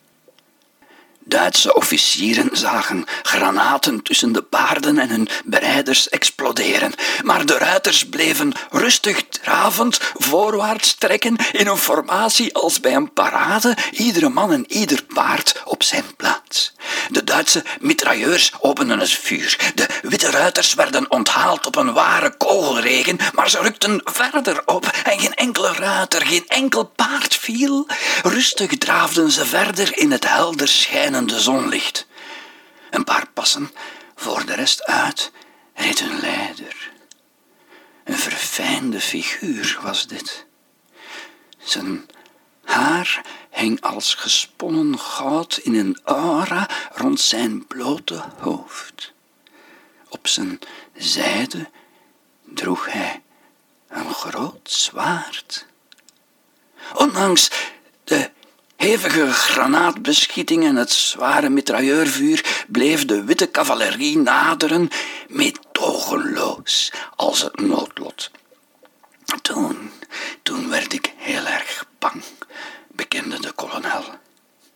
Duitse 1.19 1.75
officieren 1.75 2.49
zagen 2.53 3.05
granaten 3.23 4.03
tussen 4.03 4.33
de 4.33 4.43
paarden 4.43 4.99
en 4.99 5.09
hun 5.09 5.29
bereiders 5.45 6.09
exploderen, 6.09 6.93
maar 7.25 7.47
de 7.47 7.59
ruiters 7.59 8.09
bleven 8.09 8.53
rustig 8.71 9.29
dravend 9.29 9.99
voorwaarts 10.15 10.95
trekken 10.95 11.37
in 11.53 11.67
een 11.67 11.77
formatie 11.77 12.55
als 12.55 12.81
bij 12.81 12.95
een 12.95 13.13
parade, 13.13 13.77
iedere 13.91 14.29
man 14.29 14.53
en 14.53 14.73
ieder 14.73 15.05
paard 15.05 15.63
op 15.65 15.83
zijn 15.83 16.05
plaats. 16.17 16.75
De 17.11 17.25
Duitse 17.25 17.65
mitrailleurs 17.81 18.53
openden 18.61 18.99
het 18.99 19.11
vuur. 19.11 19.73
De 19.75 19.87
witte 20.03 20.31
ruiters 20.31 20.75
werden 20.75 21.11
onthaald 21.11 21.67
op 21.67 21.77
een 21.77 21.93
ware 21.93 22.37
kogelregen, 22.37 23.19
maar 23.33 23.51
ze 23.51 23.59
rukten 23.59 24.01
verder 24.05 24.63
op 24.67 24.87
en 24.87 25.21
geen 25.21 25.35
enkele 25.35 25.73
ruiter, 25.73 26.27
geen 26.27 26.45
enkel 26.49 26.85
paard 26.85 27.37
viel. 27.37 27.87
Rustig 28.23 28.79
draafden 28.79 29.31
ze 29.31 29.47
verder 29.47 29.99
in 29.99 30.11
het 30.11 30.29
helder 30.29 30.69
schijnende 30.69 31.41
zonlicht. 31.41 32.07
Een 32.91 33.05
paar 33.05 33.27
passen 33.35 33.71
voor 34.17 34.47
de 34.47 34.55
rest 34.55 34.85
uit 34.85 35.33
reed 35.75 36.01
een 36.01 36.21
leider. 36.21 36.91
Een 38.05 38.19
verfijnde 38.19 39.01
figuur 39.01 39.79
was 39.83 40.07
dit. 40.07 40.47
Zijn 41.59 42.07
haar 42.65 43.21
hing 43.57 43.81
als 43.81 44.15
gesponnen 44.15 44.99
goud 44.99 45.57
in 45.57 45.75
een 45.75 45.99
aura 46.05 46.69
rond 46.95 47.21
zijn 47.21 47.67
blote 47.67 48.23
hoofd. 48.39 49.13
Op 50.09 50.27
zijn 50.27 50.59
zijde 50.97 51.71
droeg 52.45 52.93
hij 52.93 53.23
een 53.89 54.15
groot 54.15 54.71
zwaard. 54.71 55.67
Ondanks 56.95 57.51
de 58.05 58.31
hevige 58.77 59.33
granaatbeschieting 59.33 60.65
en 60.65 60.77
het 60.77 60.93
zware 60.93 61.49
mitrailleurvuur 61.49 62.65
bleef 62.69 63.05
de 63.05 63.25
witte 63.25 63.51
cavalerie 63.51 64.19
naderen, 64.19 64.89
meedogenloos 65.29 66.93
als 67.17 67.43
het 67.43 67.61
noodlot. 67.61 68.31
Toen, 69.43 69.91
toen 70.43 70.69
werd 70.69 70.93
ik 70.93 71.13
heel 71.17 71.47
erg 71.47 71.87
bang, 71.99 72.23
bekende 72.97 73.41
de 73.41 73.53
kolonel. 73.53 74.05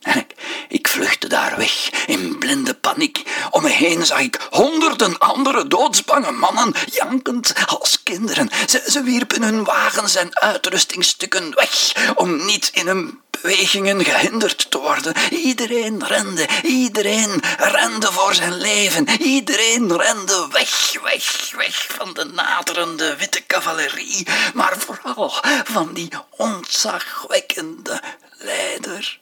En 0.00 0.18
ik, 0.18 0.34
ik 0.68 0.88
vluchtte 0.88 1.28
daar 1.28 1.56
weg 1.56 1.90
in 2.06 2.38
blinde 2.38 2.74
paniek. 2.74 3.22
Om 3.50 3.62
me 3.62 3.68
heen 3.68 4.06
zag 4.06 4.20
ik 4.20 4.40
honderden 4.50 5.18
andere 5.18 5.66
doodsbange 5.66 6.30
mannen, 6.30 6.74
jankend 6.86 7.54
als 7.66 8.02
kinderen. 8.02 8.50
Ze, 8.68 8.82
ze 8.86 9.02
wierpen 9.02 9.42
hun 9.42 9.64
wagens 9.64 10.14
en 10.14 10.40
uitrustingstukken 10.40 11.54
weg 11.54 11.94
om 12.14 12.44
niet 12.44 12.70
in 12.72 12.86
hun 12.86 13.20
bewegingen 13.42 14.04
gehinderd 14.04 14.70
te 14.70 14.78
worden. 14.78 15.14
Iedereen 15.30 16.04
rende, 16.06 16.48
iedereen 16.62 17.40
rende 17.58 18.12
voor 18.12 18.34
zijn 18.34 18.54
leven. 18.54 19.08
Iedereen 19.08 19.96
rende 19.96 20.48
weg, 20.50 20.92
weg, 21.02 21.52
weg 21.56 21.86
van 21.88 22.12
de 22.14 22.24
naderende 22.24 23.16
witte 23.16 23.46
cavalerie, 23.46 24.26
maar 24.54 24.78
vooral 24.78 25.32
van 25.64 25.92
die 25.92 26.10
ontzagwekkende 26.30 28.02
leider. 28.38 29.20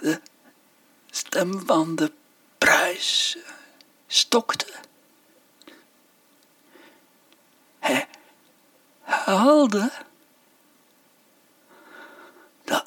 De 0.00 0.20
stem 1.10 1.62
van 1.66 1.96
de 1.96 2.12
prijs 2.58 3.36
stokte. 4.06 4.66
Hij 7.78 8.06
huilde. 9.02 9.90
Dat 12.64 12.86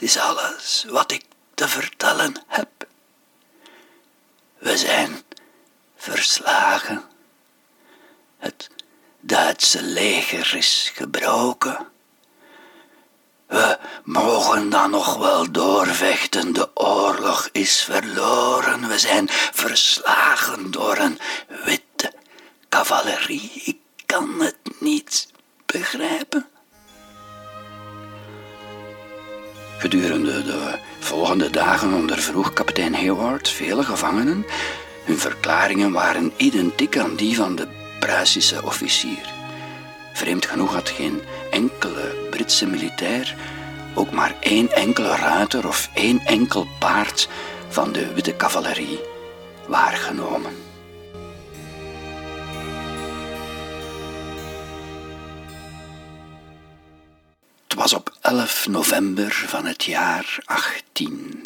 is 0.00 0.18
alles 0.18 0.84
wat 0.88 1.12
ik 1.12 1.24
te 1.54 1.68
vertellen 1.68 2.34
heb. 2.46 2.68
We 4.58 4.76
zijn 4.76 5.22
verslagen. 5.96 7.04
Het 8.38 8.70
Duitse 9.20 9.82
leger 9.82 10.56
is 10.56 10.90
gebroken. 10.94 11.88
We 13.46 13.78
mogen 14.04 14.70
dan 14.70 14.90
nog 14.90 15.16
wel 15.16 15.50
doorvechten. 15.50 16.52
De 16.52 16.76
oorlog 16.76 17.48
is 17.52 17.82
verloren. 17.82 18.88
We 18.88 18.98
zijn 18.98 19.28
verslagen 19.52 20.70
door 20.70 20.96
een 20.96 21.18
witte 21.64 22.12
cavalerie. 22.68 23.62
Ik 23.64 23.78
kan 24.06 24.40
het 24.40 24.56
niet 24.78 25.28
begrijpen. 25.66 26.48
Gedurende 29.80 30.42
de 30.42 30.78
volgende 30.98 31.50
dagen 31.50 31.92
ondervroeg 31.92 32.52
kapitein 32.52 32.94
Hayward 32.94 33.48
vele 33.48 33.82
gevangenen. 33.82 34.46
Hun 35.04 35.18
verklaringen 35.18 35.92
waren 35.92 36.32
identiek 36.36 36.98
aan 36.98 37.14
die 37.16 37.36
van 37.36 37.56
de 37.56 37.66
Pruisische 38.00 38.62
officier. 38.64 39.32
Vreemd 40.12 40.46
genoeg 40.46 40.74
had 40.74 40.88
geen 40.88 41.20
enkele 41.50 42.28
Britse 42.30 42.66
militair 42.66 43.34
ook 43.94 44.10
maar 44.10 44.34
één 44.40 44.72
enkele 44.72 45.16
ruiter 45.16 45.66
of 45.66 45.90
één 45.94 46.20
enkel 46.24 46.66
paard 46.78 47.28
van 47.68 47.92
de 47.92 48.14
witte 48.14 48.36
cavalerie 48.36 49.00
waargenomen. 49.66 50.69
Het 57.70 57.78
was 57.78 57.92
op 57.92 58.16
11 58.20 58.66
november 58.68 59.44
van 59.46 59.66
het 59.66 59.84
jaar 59.84 60.38
18. 60.44 61.44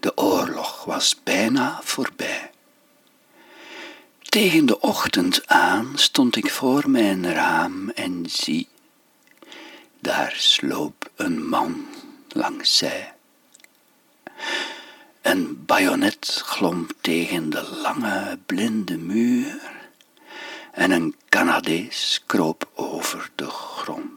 De 0.00 0.16
oorlog 0.16 0.84
was 0.84 1.16
bijna 1.22 1.80
voorbij. 1.82 2.50
Tegen 4.22 4.66
de 4.66 4.80
ochtend 4.80 5.46
aan 5.46 5.92
stond 5.94 6.36
ik 6.36 6.50
voor 6.50 6.90
mijn 6.90 7.32
raam 7.32 7.90
en 7.90 8.24
zie, 8.28 8.68
daar 10.00 10.34
sloop 10.36 11.10
een 11.16 11.48
man 11.48 11.86
langs 12.28 12.76
zij. 12.76 13.12
Een 15.22 15.64
bajonet 15.64 16.42
glom 16.44 16.86
tegen 17.00 17.50
de 17.50 17.62
lange 17.62 18.38
blinde 18.46 18.96
muur 18.98 19.88
en 20.72 20.90
een 20.90 21.14
Canadees 21.28 22.22
kroop 22.26 22.68
over 22.74 23.30
de 23.34 23.46
grond. 23.50 24.15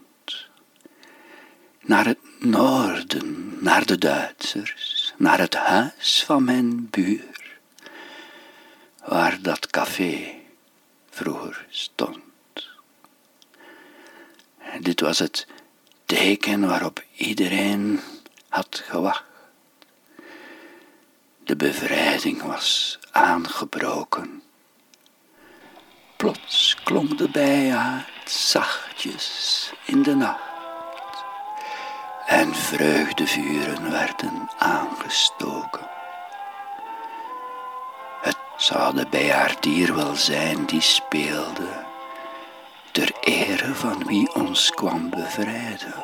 Naar 1.90 2.06
het 2.06 2.18
noorden, 2.38 3.56
naar 3.60 3.86
de 3.86 3.98
Duitsers, 3.98 5.12
naar 5.16 5.38
het 5.38 5.54
huis 5.54 6.24
van 6.26 6.44
mijn 6.44 6.90
buur, 6.90 7.58
waar 9.04 9.38
dat 9.42 9.66
café 9.66 10.34
vroeger 11.10 11.66
stond. 11.68 12.18
Dit 14.80 15.00
was 15.00 15.18
het 15.18 15.46
teken 16.04 16.68
waarop 16.68 17.04
iedereen 17.16 18.00
had 18.48 18.82
gewacht. 18.86 19.24
De 21.44 21.56
bevrijding 21.56 22.42
was 22.42 22.98
aangebroken. 23.10 24.42
Plots 26.16 26.76
klonk 26.84 27.18
de 27.18 27.28
bijaard 27.28 28.30
zachtjes 28.30 29.70
in 29.84 30.02
de 30.02 30.14
nacht 30.14 30.49
en 32.30 32.54
vreugdevuren 32.54 33.90
werden 33.90 34.50
aangestoken. 34.58 35.86
Het 38.20 38.38
zou 38.56 38.96
de 38.96 39.06
bijaardier 39.10 39.94
wel 39.94 40.14
zijn 40.14 40.66
die 40.66 40.80
speelde, 40.80 41.68
ter 42.90 43.12
ere 43.20 43.74
van 43.74 44.04
wie 44.06 44.34
ons 44.34 44.70
kwam 44.70 45.10
bevrijden. 45.10 45.94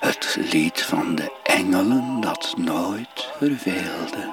Het 0.00 0.36
lied 0.50 0.82
van 0.82 1.14
de 1.14 1.32
engelen 1.42 2.20
dat 2.20 2.54
nooit 2.56 3.32
verveelde. 3.38 4.32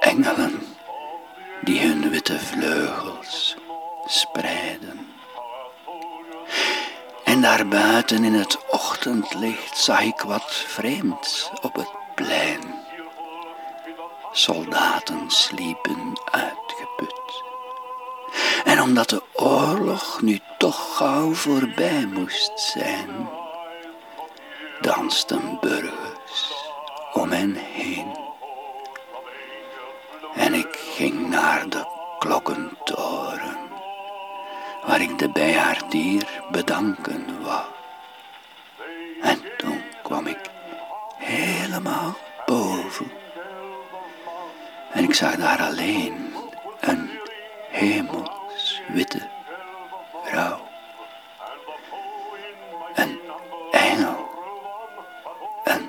Engelen 0.00 0.62
die 1.60 1.80
hun 1.80 2.10
witte 2.10 2.38
vleugels 2.38 3.56
spreiden. 4.06 5.10
En 7.30 7.40
daarbuiten 7.40 8.24
in 8.24 8.34
het 8.34 8.58
ochtendlicht 8.80 9.78
zag 9.78 10.00
ik 10.00 10.20
wat 10.20 10.54
vreemds 10.54 11.50
op 11.62 11.74
het 11.74 11.90
plein. 12.14 12.60
Soldaten 14.32 15.30
sliepen 15.30 16.20
uitgeput. 16.30 17.42
En 18.64 18.80
omdat 18.82 19.08
de 19.08 19.22
oorlog 19.32 20.20
nu 20.22 20.38
toch 20.58 20.96
gauw 20.96 21.32
voorbij 21.32 22.06
moest 22.06 22.60
zijn, 22.60 23.28
dansten 24.80 25.58
burgers 25.60 26.54
om 27.12 27.30
hen 27.30 27.54
heen. 27.54 28.18
En 30.34 30.54
ik 30.54 30.78
ging 30.96 31.28
naar 31.28 31.68
de 31.68 31.84
klokkentoren, 32.18 33.58
waar 34.86 35.00
ik 35.00 35.18
de 35.18 35.28
bijaardier 35.28 36.42
bedanken 36.50 37.42
wou. 37.42 37.79
En 39.30 39.42
toen 39.56 39.82
kwam 40.02 40.26
ik 40.26 40.38
helemaal 41.16 42.16
boven. 42.46 43.10
En 44.92 45.04
ik 45.04 45.14
zag 45.14 45.36
daar 45.36 45.60
alleen 45.60 46.34
een 46.80 47.10
hemelswitte 47.68 49.28
vrouw. 50.24 50.60
Een 52.94 53.18
engel. 53.70 54.28
Een 55.64 55.88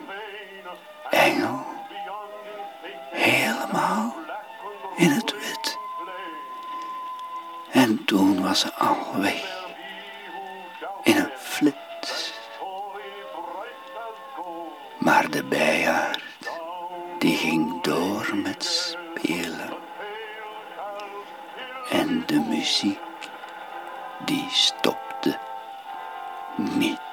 engel. 1.10 1.65
Helemaal 3.12 4.15
in 4.95 5.10
het 5.10 5.32
wit. 5.32 5.77
En 7.71 8.06
toen 8.06 8.41
was 8.41 8.60
ze 8.60 8.73
al 8.73 8.97
weg. 9.17 9.60
In 11.04 11.17
een 11.17 11.30
Maar 15.21 15.31
de 15.31 15.43
bijaard, 15.43 16.49
die 17.19 17.36
ging 17.36 17.81
door 17.81 18.31
met 18.43 18.63
spelen. 18.63 19.69
En 21.89 22.23
de 22.25 22.45
muziek, 22.49 22.99
die 24.25 24.47
stopte 24.49 25.39
niet. 26.55 27.11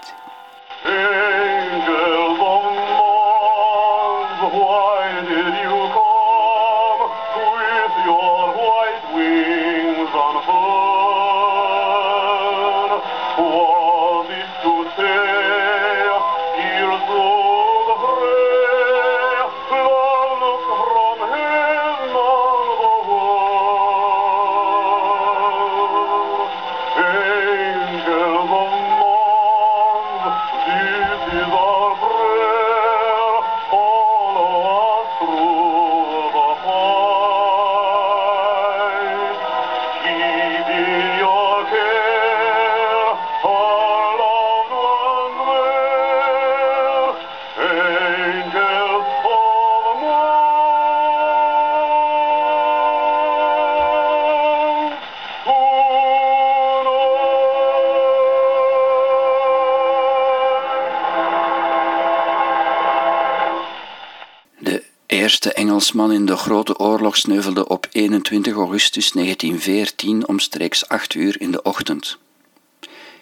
Eerste 65.29 65.53
Engelsman 65.53 66.13
in 66.13 66.27
de 66.27 66.37
Grote 66.37 66.79
Oorlog 66.79 67.17
sneuvelde 67.17 67.69
op 67.69 67.87
21 67.91 68.55
augustus 68.55 69.13
1914 69.13 70.29
omstreeks 70.29 70.89
8 70.89 71.15
uur 71.15 71.41
in 71.41 71.51
de 71.51 71.63
ochtend. 71.63 72.19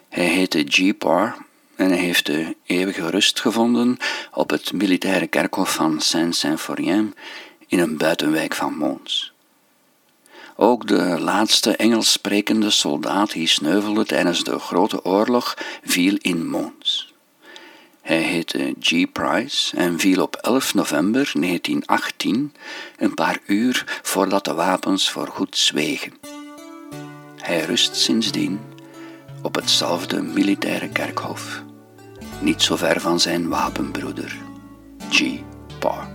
Hij 0.08 0.24
heette 0.24 0.64
G. 0.68 0.98
Parr 0.98 1.36
en 1.76 1.88
hij 1.88 1.98
heeft 1.98 2.26
de 2.26 2.56
eeuwige 2.66 3.10
rust 3.10 3.40
gevonden 3.40 3.96
op 4.32 4.50
het 4.50 4.72
militaire 4.72 5.26
kerkhof 5.26 5.74
van 5.74 6.00
Saint-Symphorien 6.00 7.14
in 7.66 7.78
een 7.78 7.96
buitenwijk 7.96 8.54
van 8.54 8.76
Mons. 8.76 9.32
Ook 10.56 10.86
de 10.86 11.20
laatste 11.20 11.76
Engels 11.76 12.12
sprekende 12.12 12.70
soldaat 12.70 13.32
die 13.32 13.46
sneuvelde 13.46 14.04
tijdens 14.04 14.44
de 14.44 14.58
Grote 14.58 15.04
Oorlog 15.04 15.58
viel 15.84 16.16
in 16.20 16.48
Mons. 16.48 17.14
Hij 18.06 18.22
heette 18.22 18.74
G. 18.80 19.12
Price 19.12 19.76
en 19.76 19.98
viel 19.98 20.22
op 20.22 20.36
11 20.36 20.74
november 20.74 21.30
1918, 21.34 22.54
een 22.98 23.14
paar 23.14 23.38
uur 23.46 24.00
voordat 24.02 24.44
de 24.44 24.54
wapens 24.54 25.10
voorgoed 25.10 25.56
zwegen. 25.56 26.12
Hij 27.36 27.64
rust 27.64 27.96
sindsdien 27.96 28.60
op 29.42 29.54
hetzelfde 29.54 30.22
militaire 30.22 30.88
kerkhof, 30.88 31.62
niet 32.40 32.62
zo 32.62 32.76
ver 32.76 33.00
van 33.00 33.20
zijn 33.20 33.48
wapenbroeder, 33.48 34.36
G. 35.10 35.22
Parr. 35.78 36.06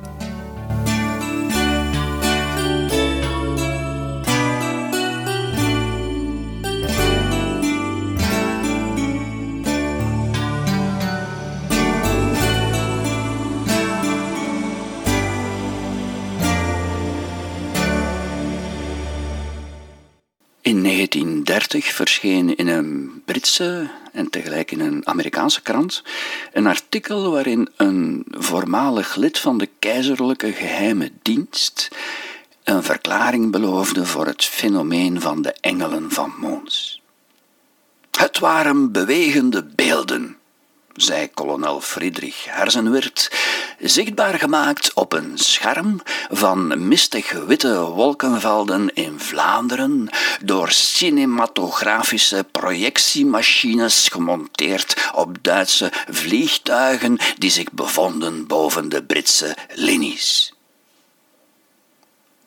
1930 21.43 21.95
verscheen 21.95 22.55
in 22.55 22.67
een 22.67 23.21
Britse 23.25 23.89
en 24.11 24.29
tegelijk 24.29 24.71
in 24.71 24.79
een 24.79 25.07
Amerikaanse 25.07 25.61
krant 25.61 26.03
een 26.53 26.67
artikel 26.67 27.31
waarin 27.31 27.69
een 27.75 28.25
voormalig 28.29 29.15
lid 29.15 29.39
van 29.39 29.57
de 29.57 29.69
keizerlijke 29.79 30.51
geheime 30.51 31.11
dienst 31.21 31.87
een 32.63 32.83
verklaring 32.83 33.51
beloofde 33.51 34.05
voor 34.05 34.25
het 34.25 34.43
fenomeen 34.43 35.21
van 35.21 35.41
de 35.41 35.53
engelen 35.61 36.11
van 36.11 36.33
Mons. 36.37 37.01
Het 38.17 38.39
waren 38.39 38.91
bewegende 38.91 39.63
beelden, 39.63 40.37
zei 41.01 41.29
kolonel 41.33 41.81
Friedrich 41.81 42.45
Herzenwirt, 42.49 43.31
zichtbaar 43.79 44.39
gemaakt 44.39 44.93
op 44.93 45.13
een 45.13 45.37
scherm 45.37 46.01
van 46.31 46.87
mistig 46.87 47.31
witte 47.31 47.79
wolkenvelden 47.79 48.93
in 48.93 49.19
Vlaanderen 49.19 50.09
door 50.43 50.71
cinematografische 50.71 52.45
projectiemachines 52.51 54.07
gemonteerd 54.07 55.09
op 55.15 55.37
Duitse 55.41 55.91
vliegtuigen 56.09 57.17
die 57.37 57.51
zich 57.51 57.71
bevonden 57.71 58.47
boven 58.47 58.89
de 58.89 59.03
Britse 59.03 59.55
linies. 59.73 60.53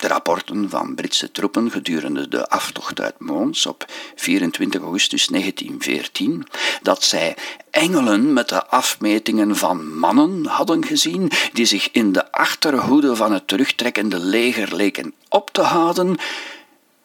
De 0.05 0.11
rapporten 0.11 0.71
van 0.71 0.95
Britse 0.95 1.31
troepen 1.31 1.71
gedurende 1.71 2.29
de 2.29 2.49
aftocht 2.49 3.01
uit 3.01 3.19
Mons 3.19 3.67
op 3.67 3.85
24 4.15 4.81
augustus 4.81 5.27
1914 5.27 6.47
dat 6.83 7.03
zij 7.03 7.37
engelen 7.71 8.33
met 8.33 8.49
de 8.49 8.67
afmetingen 8.67 9.57
van 9.57 9.99
mannen 9.99 10.47
hadden 10.47 10.85
gezien 10.85 11.31
die 11.53 11.65
zich 11.65 11.89
in 11.93 12.13
de 12.13 12.33
achterhoede 12.33 13.17
van 13.17 13.33
het 13.33 13.49
terugtrekkende 13.49 14.19
leger 14.19 14.77
leken 14.77 15.15
op 15.29 15.51
te 15.51 15.63
houden, 15.63 16.17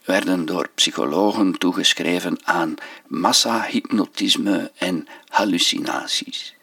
werden 0.05 0.45
door 0.45 0.69
psychologen 0.75 1.57
toegeschreven 1.57 2.39
aan 2.43 2.75
massahypnotisme 3.07 4.71
en 4.75 5.07
hallucinaties. 5.27 6.55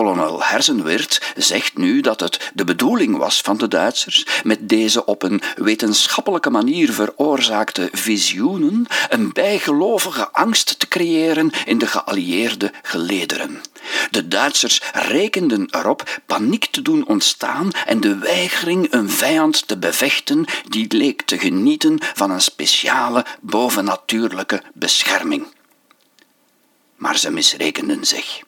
Kolonel 0.00 0.42
Herzenweert 0.42 1.32
zegt 1.36 1.76
nu 1.76 2.00
dat 2.00 2.20
het 2.20 2.50
de 2.54 2.64
bedoeling 2.64 3.16
was 3.16 3.40
van 3.40 3.56
de 3.56 3.68
Duitsers 3.68 4.26
met 4.44 4.68
deze 4.68 5.04
op 5.04 5.22
een 5.22 5.42
wetenschappelijke 5.56 6.50
manier 6.50 6.92
veroorzaakte 6.92 7.88
visioenen 7.92 8.86
een 9.08 9.32
bijgelovige 9.32 10.32
angst 10.32 10.78
te 10.78 10.88
creëren 10.88 11.50
in 11.64 11.78
de 11.78 11.86
geallieerde 11.86 12.72
gelederen. 12.82 13.60
De 14.10 14.28
Duitsers 14.28 14.80
rekenden 14.92 15.68
erop 15.70 16.20
paniek 16.26 16.66
te 16.66 16.82
doen 16.82 17.06
ontstaan 17.06 17.70
en 17.86 18.00
de 18.00 18.18
weigering 18.18 18.92
een 18.92 19.10
vijand 19.10 19.68
te 19.68 19.78
bevechten 19.78 20.44
die 20.68 20.94
leek 20.94 21.22
te 21.22 21.38
genieten 21.38 21.98
van 22.14 22.30
een 22.30 22.40
speciale 22.40 23.24
bovennatuurlijke 23.40 24.62
bescherming. 24.72 25.46
Maar 26.96 27.18
ze 27.18 27.30
misrekenden 27.30 28.04
zich. 28.04 28.42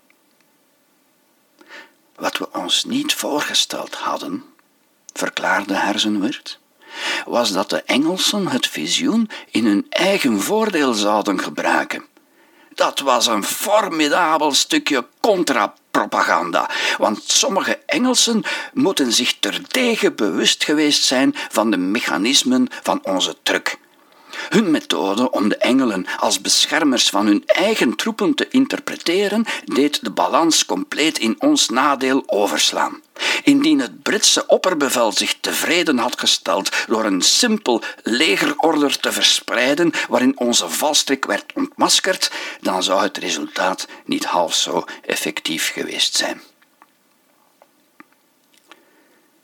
Wat 2.17 2.39
we 2.39 2.49
ons 2.53 2.85
niet 2.85 3.15
voorgesteld 3.15 3.95
hadden, 3.95 4.45
verklaarde 5.13 5.75
Herzenweert, 5.75 6.59
was 7.27 7.53
dat 7.53 7.71
de 7.71 7.83
Engelsen 7.83 8.49
het 8.49 8.67
visioen 8.67 9.31
in 9.51 9.67
hun 9.67 9.87
eigen 9.89 10.41
voordeel 10.41 10.93
zouden 10.93 11.41
gebruiken. 11.41 12.05
Dat 12.75 12.99
was 13.01 13.27
een 13.27 13.45
formidabel 13.45 14.53
stukje 14.53 15.07
contrapropaganda, 15.21 16.71
want 16.99 17.23
sommige 17.27 17.79
Engelsen 17.87 18.43
moeten 18.73 19.13
zich 19.13 19.39
terdege 19.39 20.13
bewust 20.13 20.65
geweest 20.65 21.05
zijn 21.05 21.35
van 21.49 21.71
de 21.71 21.77
mechanismen 21.77 22.69
van 22.83 23.01
onze 23.05 23.37
truc. 23.43 23.79
Hun 24.49 24.71
methode 24.71 25.31
om 25.31 25.49
de 25.49 25.57
engelen 25.57 26.07
als 26.17 26.41
beschermers 26.41 27.09
van 27.09 27.27
hun 27.27 27.43
eigen 27.47 27.97
troepen 27.97 28.35
te 28.35 28.49
interpreteren, 28.49 29.45
deed 29.65 30.05
de 30.05 30.11
balans 30.11 30.67
compleet 30.67 31.19
in 31.19 31.35
ons 31.39 31.69
nadeel 31.69 32.23
overslaan. 32.27 33.01
Indien 33.43 33.81
het 33.81 34.03
Britse 34.03 34.47
opperbevel 34.47 35.13
zich 35.13 35.37
tevreden 35.41 35.99
had 35.99 36.19
gesteld 36.19 36.71
door 36.87 37.05
een 37.05 37.23
simpel 37.23 37.83
legerorder 38.03 39.01
te 39.01 39.13
verspreiden 39.13 39.93
waarin 40.09 40.39
onze 40.39 40.69
valstrik 40.69 41.25
werd 41.25 41.53
ontmaskerd, 41.55 42.31
dan 42.61 42.83
zou 42.83 43.03
het 43.03 43.17
resultaat 43.17 43.87
niet 44.05 44.25
half 44.25 44.55
zo 44.55 44.85
effectief 45.07 45.73
geweest 45.73 46.15
zijn. 46.15 46.43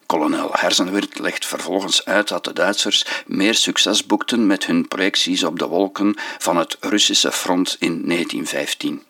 Kolonel 0.09 0.51
Herzenweert 0.53 1.19
legt 1.19 1.47
vervolgens 1.47 2.05
uit 2.05 2.29
dat 2.29 2.45
de 2.45 2.53
Duitsers 2.53 3.05
meer 3.27 3.55
succes 3.55 4.07
boekten 4.07 4.47
met 4.47 4.67
hun 4.67 4.89
projecties 4.89 5.45
op 5.45 5.59
de 5.59 5.67
wolken 5.67 6.17
van 6.39 6.57
het 6.57 6.77
Russische 6.81 7.33
front 7.33 7.77
in 7.79 8.03
1915. 8.07 9.03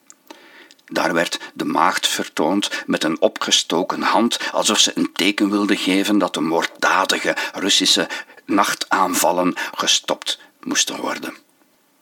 Daar 0.84 1.14
werd 1.14 1.38
de 1.54 1.64
maagd 1.64 2.08
vertoond 2.08 2.70
met 2.86 3.04
een 3.04 3.20
opgestoken 3.20 4.02
hand, 4.02 4.38
alsof 4.52 4.78
ze 4.78 4.92
een 4.94 5.12
teken 5.12 5.50
wilde 5.50 5.76
geven 5.76 6.18
dat 6.18 6.34
de 6.34 6.40
moorddadige 6.40 7.36
Russische 7.54 8.08
nachtaanvallen 8.46 9.54
gestopt 9.74 10.38
moesten 10.62 11.00
worden. 11.00 11.36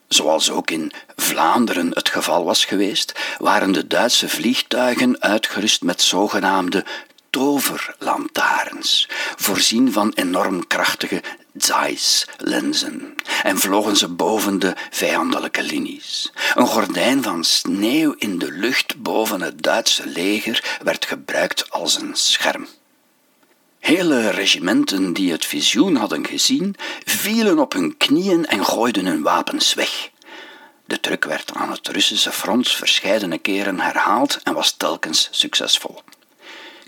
Zoals 0.08 0.50
ook 0.50 0.70
in 0.70 0.92
Vlaanderen 1.16 1.90
het 1.94 2.08
geval 2.08 2.44
was 2.44 2.64
geweest, 2.64 3.12
waren 3.38 3.72
de 3.72 3.86
Duitse 3.86 4.28
vliegtuigen 4.28 5.20
uitgerust 5.20 5.82
met 5.82 6.02
zogenaamde 6.02 6.84
toverlantaarns, 7.36 9.08
voorzien 9.36 9.92
van 9.92 10.12
enorm 10.14 10.66
krachtige 10.66 11.22
Zeiss-lenzen, 11.54 13.14
en 13.42 13.58
vlogen 13.58 13.96
ze 13.96 14.08
boven 14.08 14.58
de 14.58 14.74
vijandelijke 14.90 15.62
linies. 15.62 16.32
Een 16.54 16.66
gordijn 16.66 17.22
van 17.22 17.44
sneeuw 17.44 18.14
in 18.18 18.38
de 18.38 18.52
lucht 18.52 19.02
boven 19.02 19.40
het 19.40 19.62
Duitse 19.62 20.06
leger 20.06 20.78
werd 20.82 21.06
gebruikt 21.06 21.70
als 21.70 22.00
een 22.00 22.10
scherm. 22.12 22.66
Hele 23.78 24.30
regimenten 24.30 25.12
die 25.12 25.32
het 25.32 25.44
visioen 25.44 25.96
hadden 25.96 26.26
gezien, 26.26 26.74
vielen 27.04 27.58
op 27.58 27.72
hun 27.72 27.96
knieën 27.96 28.46
en 28.46 28.64
gooiden 28.64 29.06
hun 29.06 29.22
wapens 29.22 29.74
weg. 29.74 30.10
De 30.84 31.00
truc 31.00 31.24
werd 31.24 31.52
aan 31.54 31.70
het 31.70 31.88
Russische 31.88 32.32
front 32.32 32.70
verscheidene 32.70 33.38
keren 33.38 33.80
herhaald 33.80 34.40
en 34.42 34.54
was 34.54 34.72
telkens 34.72 35.28
succesvol. 35.30 36.02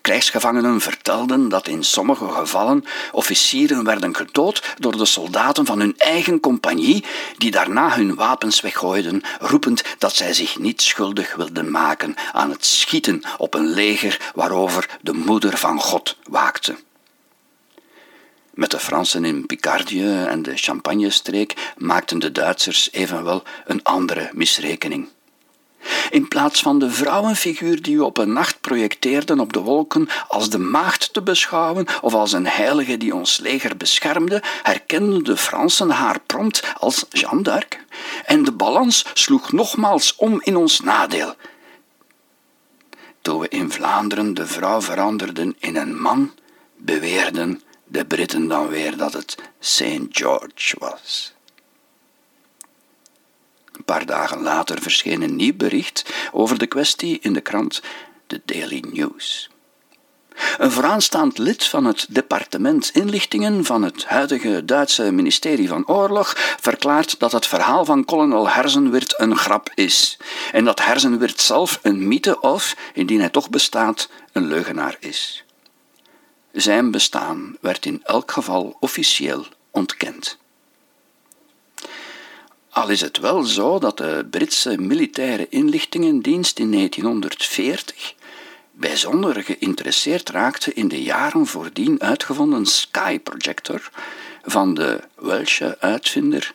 Krijgsgevangenen 0.09 0.81
vertelden 0.81 1.49
dat 1.49 1.69
in 1.69 1.85
sommige 1.85 2.29
gevallen 2.29 2.85
officieren 3.13 3.85
werden 3.85 4.17
gedood 4.17 4.75
door 4.79 4.97
de 4.97 5.05
soldaten 5.05 5.67
van 5.67 5.81
hun 5.81 5.95
eigen 5.99 6.41
compagnie, 6.41 7.05
die 7.37 7.51
daarna 7.51 7.95
hun 7.95 8.15
wapens 8.15 8.61
weggooiden, 8.61 9.23
roepend 9.41 9.83
dat 9.99 10.15
zij 10.15 10.33
zich 10.33 10.59
niet 10.59 10.83
schuldig 10.83 11.35
wilden 11.35 11.71
maken 11.71 12.15
aan 12.33 12.51
het 12.51 12.67
schieten 12.67 13.23
op 13.39 13.55
een 13.55 13.67
leger 13.67 14.33
waarover 14.35 14.99
de 15.01 15.13
moeder 15.13 15.59
van 15.59 15.81
God 15.81 16.17
waakte. 16.29 16.77
Met 18.51 18.71
de 18.71 18.79
Fransen 18.79 19.25
in 19.25 19.47
Picardie 19.47 20.25
en 20.25 20.43
de 20.43 20.57
Champagne-streek 20.57 21.73
maakten 21.77 22.19
de 22.19 22.33
Duitsers 22.33 22.89
evenwel 22.93 23.43
een 23.67 23.83
andere 23.83 24.31
misrekening. 24.33 25.09
In 26.11 26.29
plaats 26.29 26.61
van 26.61 26.79
de 26.79 26.91
vrouwenfiguur 26.91 27.83
die 27.83 27.97
we 27.97 28.05
op 28.05 28.19
een 28.19 28.33
nacht 28.33 28.61
projecteerden 28.61 29.41
op 29.41 29.53
de 29.53 29.61
wolken 29.61 30.09
als 30.29 30.51
de 30.51 30.59
maagd 30.59 31.13
te 31.13 31.23
beschouwen 31.23 31.87
of 32.01 32.15
als 32.15 32.33
een 32.33 32.47
heilige 32.47 32.97
die 32.97 33.15
ons 33.15 33.39
leger 33.39 33.77
beschermde, 33.77 34.43
herkenden 34.63 35.25
de 35.25 35.37
Fransen 35.37 35.91
haar 35.91 36.21
prompt 36.21 36.63
als 36.79 37.07
Jeanne 37.11 37.43
d'Arc. 37.43 37.85
En 38.25 38.45
de 38.45 38.53
balans 38.53 39.05
sloeg 39.13 39.53
nogmaals 39.53 40.15
om 40.17 40.41
in 40.43 40.57
ons 40.57 40.81
nadeel. 40.81 41.35
Toen 43.23 43.39
we 43.39 43.49
in 43.49 43.73
Vlaanderen 43.73 44.35
de 44.35 44.47
vrouw 44.47 44.81
veranderden 44.81 45.55
in 45.59 45.77
een 45.77 46.01
man, 46.01 46.33
beweerden 46.77 47.63
de 47.85 48.05
Britten 48.05 48.49
dan 48.49 48.69
weer 48.69 48.97
dat 48.97 49.13
het 49.13 49.37
St. 49.61 50.01
George 50.11 50.77
was. 50.79 51.37
Paar 53.89 54.07
dagen 54.07 54.43
later 54.43 54.83
verscheen 54.83 55.23
een 55.23 55.37
nieuw 55.37 55.57
bericht 55.57 56.05
over 56.33 56.59
de 56.59 56.67
kwestie 56.67 57.19
in 57.21 57.33
de 57.33 57.41
krant 57.41 57.83
The 58.27 58.43
Daily 58.45 58.85
News. 58.93 59.51
Een 60.59 60.71
vooraanstaand 60.71 61.39
lid 61.39 61.65
van 61.65 61.85
het 61.85 62.07
departement 62.09 62.91
inlichtingen 62.91 63.65
van 63.65 63.83
het 63.83 64.05
huidige 64.05 64.65
Duitse 64.65 65.13
ministerie 65.13 65.69
van 65.69 65.87
Oorlog 65.87 66.35
verklaart 66.61 67.19
dat 67.19 67.33
het 67.33 67.47
verhaal 67.47 67.85
van 67.85 68.05
kolonel 68.05 68.49
Herzenweert 68.49 69.21
een 69.21 69.37
grap 69.37 69.71
is 69.75 70.19
en 70.53 70.65
dat 70.65 70.83
Herzenweert 70.83 71.41
zelf 71.41 71.79
een 71.83 72.09
mythe 72.09 72.41
of, 72.41 72.77
indien 72.95 73.21
hij 73.21 73.31
toch 73.31 73.51
bestaat, 73.51 74.09
een 74.33 74.47
leugenaar 74.47 74.97
is. 75.01 75.45
Zijn 76.53 76.91
bestaan 76.91 77.57
werd 77.61 77.87
in 77.87 78.01
elk 78.05 78.31
geval 78.31 78.77
officieel 78.81 79.47
ontkend. 79.71 80.39
Al 82.79 82.89
is 82.89 83.01
het 83.01 83.19
wel 83.19 83.43
zo 83.43 83.79
dat 83.79 83.97
de 83.97 84.27
Britse 84.31 84.81
militaire 84.81 85.47
inlichtingendienst 85.49 86.59
in 86.59 86.73
1940 86.73 88.15
bijzonder 88.71 89.43
geïnteresseerd 89.43 90.29
raakte 90.29 90.75
in 90.75 90.89
de 90.89 91.03
jaren 91.03 91.47
voordien 91.47 92.03
uitgevonden 92.03 92.67
Sky 92.67 93.19
Projector 93.19 93.91
van 94.43 94.75
de 94.75 95.01
Welsche 95.17 95.77
uitvinder 95.81 96.53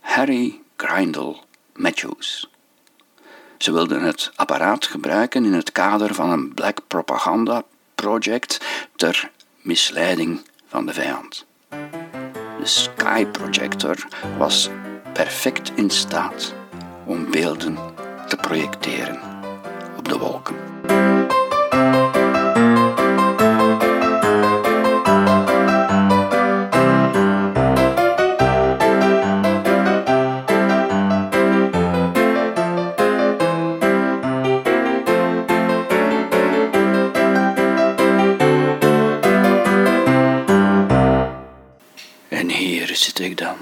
Harry 0.00 0.60
Grindle 0.76 1.36
Matthews. 1.74 2.50
Ze 3.58 3.72
wilden 3.72 4.02
het 4.02 4.30
apparaat 4.34 4.86
gebruiken 4.86 5.44
in 5.44 5.52
het 5.52 5.72
kader 5.72 6.14
van 6.14 6.30
een 6.30 6.54
black 6.54 6.78
propaganda 6.86 7.62
project 7.94 8.60
ter 8.96 9.30
misleiding 9.60 10.40
van 10.66 10.86
de 10.86 10.92
vijand. 10.92 11.44
De 12.58 12.66
Sky 12.68 13.26
Projector 13.26 14.06
was 14.38 14.68
perfect 15.12 15.72
in 15.74 15.90
staat 15.90 16.54
om 17.06 17.30
beelden 17.30 17.78
te 18.28 18.36
projecteren 18.36 19.20
op 19.96 20.08
de 20.08 20.18
wolken. 20.18 20.56
En 42.28 42.48
hier 42.48 42.96
zit 42.96 43.18
ik 43.18 43.36
dan 43.36 43.56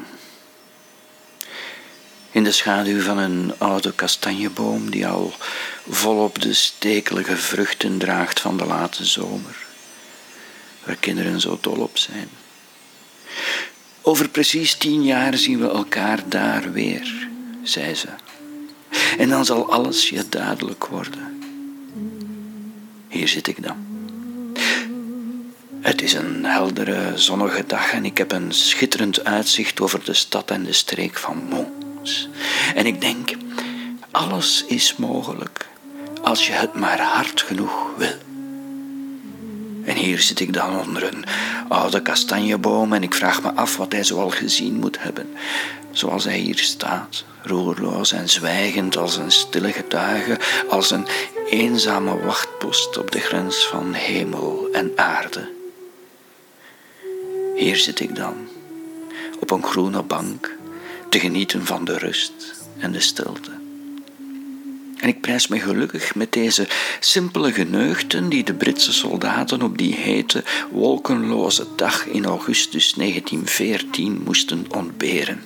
in 2.41 2.47
de 2.47 2.53
schaduw 2.53 3.01
van 3.01 3.19
een 3.19 3.53
oude 3.59 3.93
kastanjeboom 3.93 4.91
die 4.91 5.07
al 5.07 5.33
volop 5.89 6.43
de 6.43 6.53
stekelige 6.53 7.37
vruchten 7.37 7.99
draagt 7.99 8.41
van 8.41 8.57
de 8.57 8.65
late 8.65 9.05
zomer, 9.05 9.57
waar 10.85 10.97
kinderen 10.97 11.41
zo 11.41 11.59
dol 11.61 11.77
op 11.77 11.99
zijn. 11.99 12.29
Over 14.03 14.29
precies 14.29 14.75
tien 14.75 15.05
jaar 15.05 15.37
zien 15.37 15.61
we 15.61 15.69
elkaar 15.69 16.29
daar 16.29 16.73
weer, 16.73 17.29
zei 17.63 17.95
ze. 17.95 18.09
En 19.19 19.29
dan 19.29 19.45
zal 19.45 19.73
alles 19.73 20.09
je 20.09 20.29
duidelijk 20.29 20.87
worden. 20.87 21.43
Hier 23.09 23.29
zit 23.29 23.47
ik 23.47 23.63
dan. 23.63 23.87
Het 25.81 26.03
is 26.03 26.13
een 26.13 26.45
heldere, 26.45 27.13
zonnige 27.15 27.65
dag 27.67 27.93
en 27.93 28.05
ik 28.05 28.19
heb 28.19 28.33
een 28.33 28.53
schitterend 28.53 29.25
uitzicht 29.25 29.81
over 29.81 30.05
de 30.05 30.15
stad 30.15 30.51
en 30.51 30.65
de 30.65 30.73
streek 30.73 31.19
van 31.19 31.49
En 32.75 32.87
ik 32.87 33.01
denk, 33.01 33.31
alles 34.11 34.65
is 34.67 34.97
mogelijk 34.97 35.69
als 36.23 36.47
je 36.47 36.53
het 36.53 36.75
maar 36.75 37.01
hard 37.01 37.43
genoeg 37.43 37.87
wil. 37.97 38.19
En 39.85 39.97
hier 39.97 40.21
zit 40.21 40.41
ik 40.41 40.53
dan 40.53 40.79
onder 40.79 41.03
een 41.03 41.25
oude 41.69 42.03
kastanjeboom 42.03 42.93
en 42.93 43.03
ik 43.03 43.15
vraag 43.15 43.43
me 43.43 43.53
af 43.53 43.77
wat 43.77 43.93
hij 43.93 44.05
zoal 44.05 44.31
gezien 44.31 44.75
moet 44.75 45.03
hebben. 45.03 45.29
Zoals 45.91 46.25
hij 46.25 46.39
hier 46.39 46.59
staat, 46.59 47.25
roerloos 47.43 48.13
en 48.13 48.29
zwijgend 48.29 48.97
als 48.97 49.17
een 49.17 49.31
stille 49.33 49.73
getuige, 49.73 50.39
als 50.69 50.91
een 50.91 51.07
eenzame 51.51 52.19
wachtpost 52.19 52.99
op 52.99 53.11
de 53.11 53.21
grens 53.21 53.67
van 53.67 53.93
hemel 53.93 54.69
en 54.73 54.93
aarde. 54.97 55.49
Hier 57.57 57.77
zit 57.77 58.01
ik 58.01 58.17
dan, 58.17 58.49
op 59.41 59.51
een 59.51 59.65
groene 59.65 60.03
bank, 60.03 60.57
te 61.11 61.19
genieten 61.19 61.67
van 61.67 61.85
de 61.85 61.99
rust 61.99 62.33
en 62.79 62.93
de 62.93 63.01
stilte. 63.01 63.51
En 64.97 65.09
ik 65.09 65.21
prijs 65.21 65.49
me 65.49 65.59
gelukkig 65.59 66.15
met 66.15 66.33
deze 66.33 66.69
simpele 67.01 67.53
geneugten 67.53 68.29
die 68.29 68.45
de 68.45 68.55
Britse 68.55 68.93
soldaten 68.93 69.63
op 69.63 69.79
die 69.79 69.95
hete, 69.95 70.45
wolkenloze 70.71 71.67
dag 71.77 72.07
in 72.07 72.25
augustus 72.25 72.93
1914 72.93 74.23
moesten 74.25 74.67
ontberen. 74.71 75.43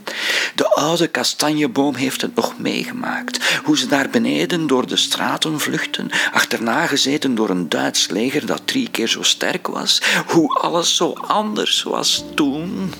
De 0.54 0.68
oude 0.68 1.06
kastanjeboom 1.06 1.94
heeft 1.94 2.20
het 2.20 2.34
nog 2.34 2.58
meegemaakt, 2.58 3.60
hoe 3.64 3.78
ze 3.78 3.86
daar 3.86 4.10
beneden 4.10 4.66
door 4.66 4.86
de 4.86 4.96
straten 4.96 5.60
vluchten, 5.60 6.10
achterna 6.32 6.86
gezeten 6.86 7.34
door 7.34 7.50
een 7.50 7.68
Duits 7.68 8.08
leger 8.08 8.46
dat 8.46 8.66
drie 8.66 8.90
keer 8.90 9.08
zo 9.08 9.22
sterk 9.22 9.66
was, 9.66 10.02
hoe 10.26 10.54
alles 10.54 10.96
zo 10.96 11.12
anders 11.12 11.82
was 11.82 12.24
toen. 12.34 12.92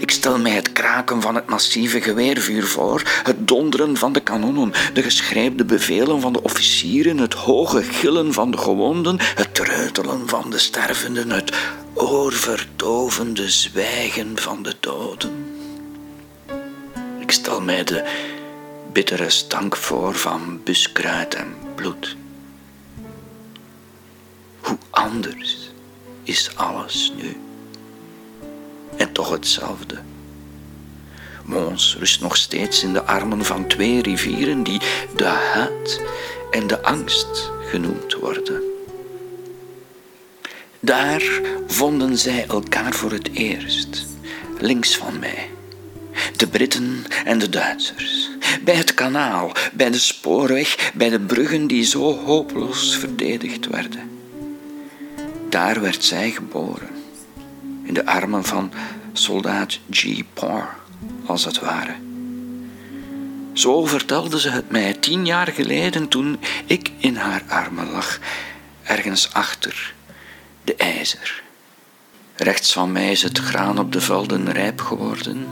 Ik 0.00 0.10
stel 0.10 0.38
mij 0.38 0.52
het 0.52 0.72
kraken 0.72 1.22
van 1.22 1.34
het 1.34 1.48
massieve 1.48 2.00
geweervuur 2.00 2.66
voor, 2.66 3.02
het 3.22 3.48
donderen 3.48 3.96
van 3.96 4.12
de 4.12 4.20
kanonnen, 4.20 4.72
de 4.92 5.02
geschreeuwde 5.02 5.64
bevelen 5.64 6.20
van 6.20 6.32
de 6.32 6.42
officieren, 6.42 7.18
het 7.18 7.34
hoge 7.34 7.82
gillen 7.82 8.32
van 8.32 8.50
de 8.50 8.58
gewonden, 8.58 9.16
het 9.20 9.54
treutelen 9.54 10.28
van 10.28 10.50
de 10.50 10.58
stervenden, 10.58 11.30
het 11.30 11.56
oorverdovende 11.94 13.50
zwijgen 13.50 14.38
van 14.38 14.62
de 14.62 14.74
doden. 14.80 15.54
Ik 17.18 17.30
stel 17.30 17.60
mij 17.60 17.84
de 17.84 18.04
bittere 18.92 19.30
stank 19.30 19.76
voor 19.76 20.14
van 20.14 20.60
buskruid 20.64 21.34
en 21.34 21.54
bloed. 21.74 22.16
Hoe 24.60 24.78
anders 24.90 25.70
is 26.22 26.50
alles 26.56 27.12
nu? 27.16 27.36
Toch 29.14 29.30
hetzelfde. 29.30 29.98
Mons 31.44 31.96
rust 31.98 32.20
nog 32.20 32.36
steeds 32.36 32.82
in 32.82 32.92
de 32.92 33.02
armen 33.02 33.44
van 33.44 33.66
twee 33.66 34.02
rivieren 34.02 34.62
die 34.62 34.80
de 35.16 35.24
haat 35.24 36.00
en 36.50 36.66
de 36.66 36.82
angst 36.82 37.50
genoemd 37.70 38.14
worden. 38.14 38.62
Daar 40.80 41.22
vonden 41.66 42.18
zij 42.18 42.46
elkaar 42.48 42.94
voor 42.94 43.12
het 43.12 43.32
eerst, 43.32 44.06
links 44.58 44.96
van 44.96 45.18
mij. 45.18 45.50
De 46.36 46.46
Britten 46.46 47.04
en 47.24 47.38
de 47.38 47.48
Duitsers. 47.48 48.30
Bij 48.64 48.74
het 48.74 48.94
kanaal, 48.94 49.52
bij 49.72 49.90
de 49.90 49.98
spoorweg, 49.98 50.92
bij 50.94 51.08
de 51.08 51.20
bruggen 51.20 51.66
die 51.66 51.84
zo 51.84 52.18
hopeloos 52.24 52.96
verdedigd 52.96 53.66
werden. 53.66 54.10
Daar 55.48 55.80
werd 55.80 56.04
zij 56.04 56.30
geboren 56.30 56.88
in 57.84 57.94
de 57.94 58.06
armen 58.06 58.44
van 58.44 58.72
soldaat 59.18 59.78
G. 59.90 60.22
Parr, 60.34 60.76
als 61.26 61.44
het 61.44 61.60
ware. 61.60 61.94
Zo 63.52 63.84
vertelde 63.84 64.40
ze 64.40 64.50
het 64.50 64.70
mij 64.70 64.94
tien 64.94 65.26
jaar 65.26 65.46
geleden 65.46 66.08
toen 66.08 66.40
ik 66.66 66.90
in 66.98 67.16
haar 67.16 67.42
armen 67.48 67.90
lag, 67.90 68.18
ergens 68.82 69.32
achter 69.32 69.94
de 70.64 70.74
ijzer. 70.76 71.42
Rechts 72.36 72.72
van 72.72 72.92
mij 72.92 73.10
is 73.10 73.22
het 73.22 73.38
graan 73.38 73.78
op 73.78 73.92
de 73.92 74.00
velden 74.00 74.52
rijp 74.52 74.80
geworden, 74.80 75.46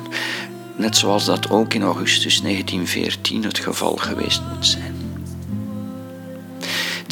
net 0.77 0.97
zoals 0.97 1.25
dat 1.25 1.51
ook 1.51 1.75
in 1.75 1.83
augustus 1.83 2.41
1914 2.41 3.45
het 3.45 3.59
geval 3.59 3.97
geweest 3.97 4.43
moet 4.53 4.67
zijn. 4.67 5.02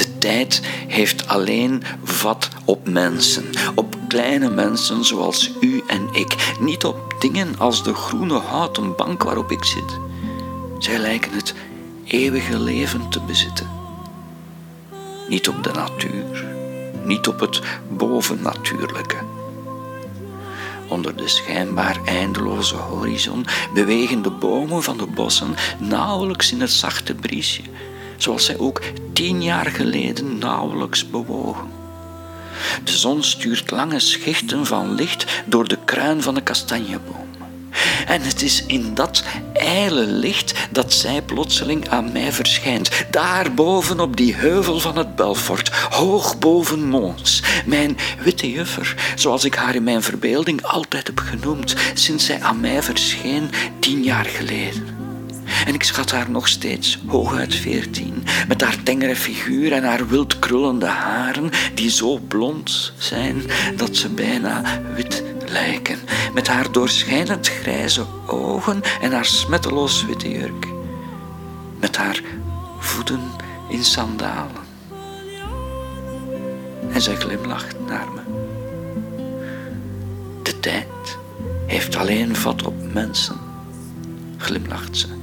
De 0.00 0.18
tijd 0.18 0.60
heeft 0.88 1.28
alleen 1.28 1.82
vat 2.02 2.48
op 2.64 2.88
mensen, 2.88 3.44
op 3.74 3.96
kleine 4.08 4.50
mensen 4.50 5.04
zoals 5.04 5.50
u 5.60 5.82
en 5.86 6.08
ik, 6.12 6.54
niet 6.60 6.84
op 6.84 7.14
dingen 7.18 7.58
als 7.58 7.84
de 7.84 7.94
groene 7.94 8.38
houten 8.38 8.96
bank 8.96 9.22
waarop 9.22 9.50
ik 9.50 9.64
zit. 9.64 9.98
Zij 10.78 10.98
lijken 10.98 11.32
het 11.32 11.54
eeuwige 12.04 12.58
leven 12.58 13.08
te 13.08 13.20
bezitten. 13.20 13.70
Niet 15.28 15.48
op 15.48 15.64
de 15.64 15.70
natuur, 15.72 16.44
niet 17.04 17.28
op 17.28 17.40
het 17.40 17.60
bovennatuurlijke. 17.88 19.16
Onder 20.88 21.16
de 21.16 21.28
schijnbaar 21.28 22.00
eindeloze 22.04 22.76
horizon 22.76 23.46
bewegen 23.74 24.22
de 24.22 24.30
bomen 24.30 24.82
van 24.82 24.96
de 24.96 25.06
bossen 25.06 25.54
nauwelijks 25.78 26.52
in 26.52 26.60
het 26.60 26.72
zachte 26.72 27.14
briesje, 27.14 27.62
zoals 28.22 28.44
zij 28.44 28.58
ook 28.58 28.80
tien 29.12 29.42
jaar 29.42 29.66
geleden 29.66 30.38
nauwelijks 30.38 31.10
bewogen. 31.10 31.68
De 32.84 32.92
zon 32.92 33.22
stuurt 33.22 33.70
lange 33.70 34.00
schichten 34.00 34.66
van 34.66 34.94
licht 34.94 35.42
door 35.46 35.68
de 35.68 35.78
kruin 35.84 36.22
van 36.22 36.34
de 36.34 36.40
kastanjeboom. 36.42 37.28
En 38.06 38.22
het 38.22 38.42
is 38.42 38.64
in 38.66 38.94
dat 38.94 39.24
ijle 39.52 40.06
licht 40.06 40.54
dat 40.70 40.92
zij 40.92 41.22
plotseling 41.22 41.88
aan 41.88 42.12
mij 42.12 42.32
verschijnt. 42.32 42.90
Daar 43.10 43.54
boven 43.54 44.00
op 44.00 44.16
die 44.16 44.34
heuvel 44.34 44.78
van 44.80 44.96
het 44.96 45.16
Belfort, 45.16 45.68
hoog 45.68 46.38
boven 46.38 46.88
Mons. 46.88 47.42
Mijn 47.66 47.96
witte 48.22 48.50
juffer, 48.50 48.94
zoals 49.14 49.44
ik 49.44 49.54
haar 49.54 49.74
in 49.74 49.84
mijn 49.84 50.02
verbeelding 50.02 50.62
altijd 50.62 51.06
heb 51.06 51.18
genoemd, 51.18 51.74
sinds 51.94 52.24
zij 52.24 52.40
aan 52.40 52.60
mij 52.60 52.82
verscheen 52.82 53.50
tien 53.78 54.02
jaar 54.02 54.24
geleden. 54.24 54.99
En 55.66 55.74
ik 55.74 55.82
schat 55.82 56.10
haar 56.10 56.30
nog 56.30 56.48
steeds 56.48 56.98
hooguit 57.06 57.54
veertien, 57.54 58.24
met 58.48 58.60
haar 58.60 58.82
tengere 58.82 59.16
figuur 59.16 59.72
en 59.72 59.84
haar 59.84 60.08
wild 60.08 60.38
krullende 60.38 60.86
haren, 60.86 61.50
die 61.74 61.90
zo 61.90 62.18
blond 62.18 62.92
zijn 62.98 63.42
dat 63.76 63.96
ze 63.96 64.08
bijna 64.08 64.62
wit 64.94 65.22
lijken, 65.48 65.98
met 66.34 66.48
haar 66.48 66.72
doorschijnend 66.72 67.48
grijze 67.48 68.04
ogen 68.26 68.80
en 69.00 69.12
haar 69.12 69.24
smetteloos 69.24 70.04
witte 70.04 70.30
jurk, 70.30 70.66
met 71.80 71.96
haar 71.96 72.20
voeten 72.78 73.20
in 73.68 73.84
sandalen. 73.84 74.68
En 76.92 77.02
zij 77.02 77.16
glimlacht 77.16 77.76
naar 77.86 78.08
me. 78.14 78.20
De 80.42 80.60
tijd 80.60 81.18
heeft 81.66 81.96
alleen 81.96 82.36
vat 82.36 82.66
op 82.66 82.92
mensen, 82.92 83.36
glimlacht 84.36 84.96
ze. 84.96 85.19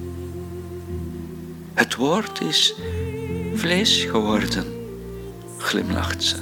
Het 1.78 1.96
woord 1.96 2.42
is 2.42 2.74
vlees 3.54 4.04
geworden, 4.04 4.66
glimlacht 5.58 6.24
ze. 6.24 6.36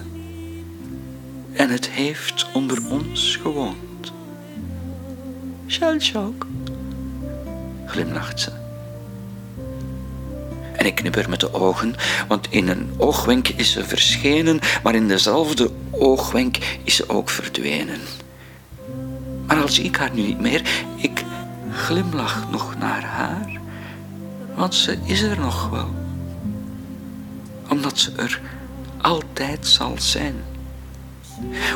En 1.54 1.70
het 1.70 1.90
heeft 1.90 2.48
onder 2.54 2.90
ons 2.90 3.36
gewoond. 3.42 4.14
Shellshock, 5.68 6.48
glimlacht 7.86 8.40
ze. 8.40 8.52
En 10.76 10.86
ik 10.86 10.96
knipper 10.96 11.30
met 11.30 11.40
de 11.40 11.54
ogen, 11.54 11.96
want 12.28 12.48
in 12.50 12.68
een 12.68 12.90
oogwenk 12.98 13.48
is 13.48 13.72
ze 13.72 13.84
verschenen, 13.84 14.60
maar 14.84 14.96
in 14.96 15.08
dezelfde 15.08 15.72
oogwenk 15.92 16.58
is 16.84 16.96
ze 16.96 17.10
ook 17.10 17.30
verdwenen. 17.30 18.00
Maar 19.48 19.62
als 19.62 19.80
ik 19.80 19.96
haar 19.96 20.14
nu 20.14 20.22
niet 20.22 20.40
meer, 20.40 20.62
ik 20.96 21.24
glimlach 21.72 22.52
nog 22.52 22.78
naar 22.78 23.04
haar 23.04 23.64
want 24.56 24.76
ze 24.76 24.98
is 25.04 25.22
er 25.22 25.40
nog 25.40 25.70
wel. 25.70 25.90
Omdat 27.70 27.98
ze 27.98 28.12
er 28.16 28.42
altijd 29.02 29.68
zal 29.68 29.94
zijn. 29.98 30.36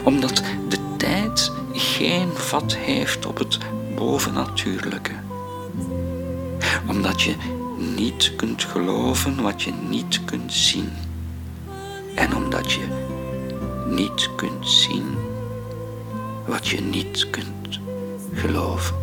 Omdat 0.03 0.43
de 0.69 0.77
tijd 0.97 1.51
geen 1.73 2.29
vat 2.33 2.75
heeft 2.75 3.25
op 3.25 3.37
het 3.37 3.57
bovennatuurlijke. 3.95 5.13
Omdat 6.87 7.21
je 7.21 7.35
niet 7.95 8.35
kunt 8.35 8.63
geloven 8.63 9.41
wat 9.41 9.61
je 9.61 9.73
niet 9.89 10.25
kunt 10.25 10.53
zien. 10.53 10.89
En 12.15 12.35
omdat 12.35 12.71
je 12.71 12.87
niet 13.89 14.29
kunt 14.35 14.69
zien 14.69 15.17
wat 16.47 16.67
je 16.67 16.81
niet 16.81 17.29
kunt 17.29 17.79
geloven. 18.33 18.95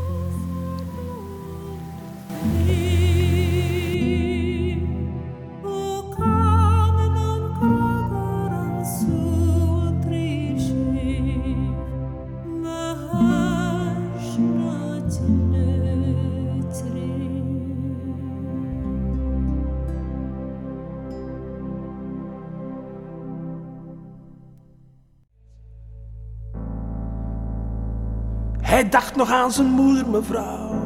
Nog 29.26 29.34
aan 29.34 29.52
zijn 29.52 29.66
moeder, 29.66 30.08
mevrouw. 30.08 30.82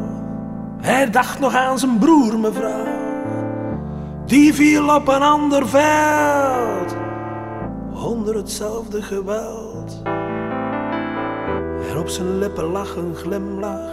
Hij 0.80 1.10
dacht 1.10 1.38
nog 1.38 1.54
aan 1.54 1.78
zijn 1.78 1.98
broer, 1.98 2.38
mevrouw. 2.38 2.86
Die 4.26 4.54
viel 4.54 4.94
op 4.94 5.08
een 5.08 5.22
ander 5.22 5.68
veld. 5.68 6.96
Onder 7.94 8.36
hetzelfde 8.36 9.02
geweld. 9.02 10.02
En 11.90 11.98
op 11.98 12.08
zijn 12.08 12.38
lippen 12.38 12.64
lag 12.64 12.96
een 12.96 13.14
glimlach. 13.14 13.90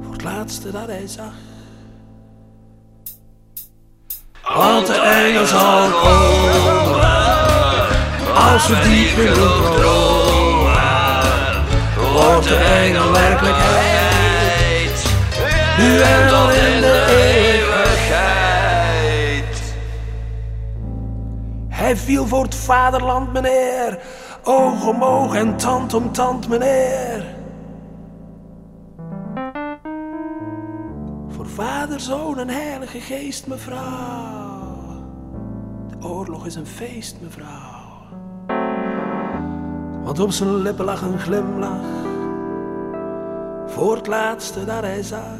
Voor 0.00 0.12
het 0.12 0.22
laatste 0.22 0.70
dat 0.70 0.86
hij 0.86 1.06
zag. 1.06 1.34
Want 4.56 4.86
de 4.86 4.94
engel 4.94 5.46
zal 5.46 5.90
komen. 5.90 7.02
Als 8.34 8.68
we 8.68 8.80
diep 8.82 9.26
genoeg 9.26 9.76
dromen 9.76 10.03
de 12.44 12.56
engel 12.56 13.12
werkelijkheid. 13.12 15.04
Nu 15.78 16.00
en 16.00 16.28
dan 16.28 16.50
in 16.50 16.80
de 16.80 17.06
eeuwigheid. 17.08 18.24
Hij 21.68 21.96
viel 21.96 22.26
voor 22.26 22.42
het 22.42 22.54
vaderland, 22.54 23.32
meneer. 23.32 23.98
Oog 24.42 24.86
om 24.86 25.04
oog 25.04 25.34
en 25.34 25.56
tand 25.56 25.94
om 25.94 26.12
tand, 26.12 26.48
meneer. 26.48 27.24
Voor 31.28 31.48
vader, 31.48 32.00
zoon 32.00 32.38
en 32.38 32.48
heilige 32.48 33.00
geest, 33.00 33.46
mevrouw. 33.46 33.82
De 35.88 36.06
oorlog 36.08 36.46
is 36.46 36.54
een 36.54 36.66
feest, 36.66 37.16
mevrouw. 37.20 37.82
Want 40.04 40.20
op 40.20 40.30
zijn 40.30 40.54
lippen 40.54 40.84
lag 40.84 41.02
een 41.02 41.18
glimlach. 41.18 42.13
Voor 43.74 43.96
het 43.96 44.06
laatste 44.06 44.64
dat 44.64 44.80
hij 44.80 45.02
zag. 45.02 45.38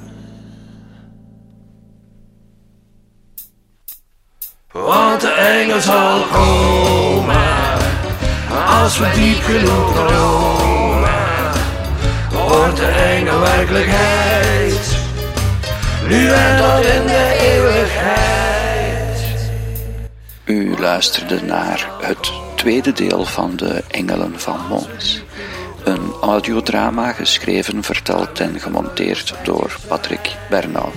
Want 4.73 5.21
de 5.21 5.31
engel 5.31 5.81
zal 5.81 6.23
komen. 6.33 7.43
Als 8.81 8.99
we 8.99 9.11
diep 9.15 9.43
genoeg 9.43 9.93
dromen. 9.93 11.11
Wordt 12.49 12.77
de 12.77 12.87
engel 12.87 13.41
werkelijkheid. 13.41 14.97
Nu 16.09 16.29
en 16.29 16.57
tot 16.57 16.85
in 16.85 17.07
de 17.07 17.39
eeuwigheid. 17.41 18.25
U 20.45 20.79
luisterde 20.79 21.43
naar 21.43 21.91
het 22.01 22.33
tweede 22.55 22.93
deel 22.93 23.25
van 23.25 23.57
de 23.57 23.83
Engelen 23.91 24.41
van 24.41 24.59
Mons. 24.69 25.23
Een 25.85 26.13
audiodrama 26.21 27.13
geschreven, 27.13 27.83
verteld 27.83 28.41
en 28.41 28.61
gemonteerd 28.61 29.35
door 29.43 29.77
Patrick 29.89 30.37
Bernau. 30.51 30.89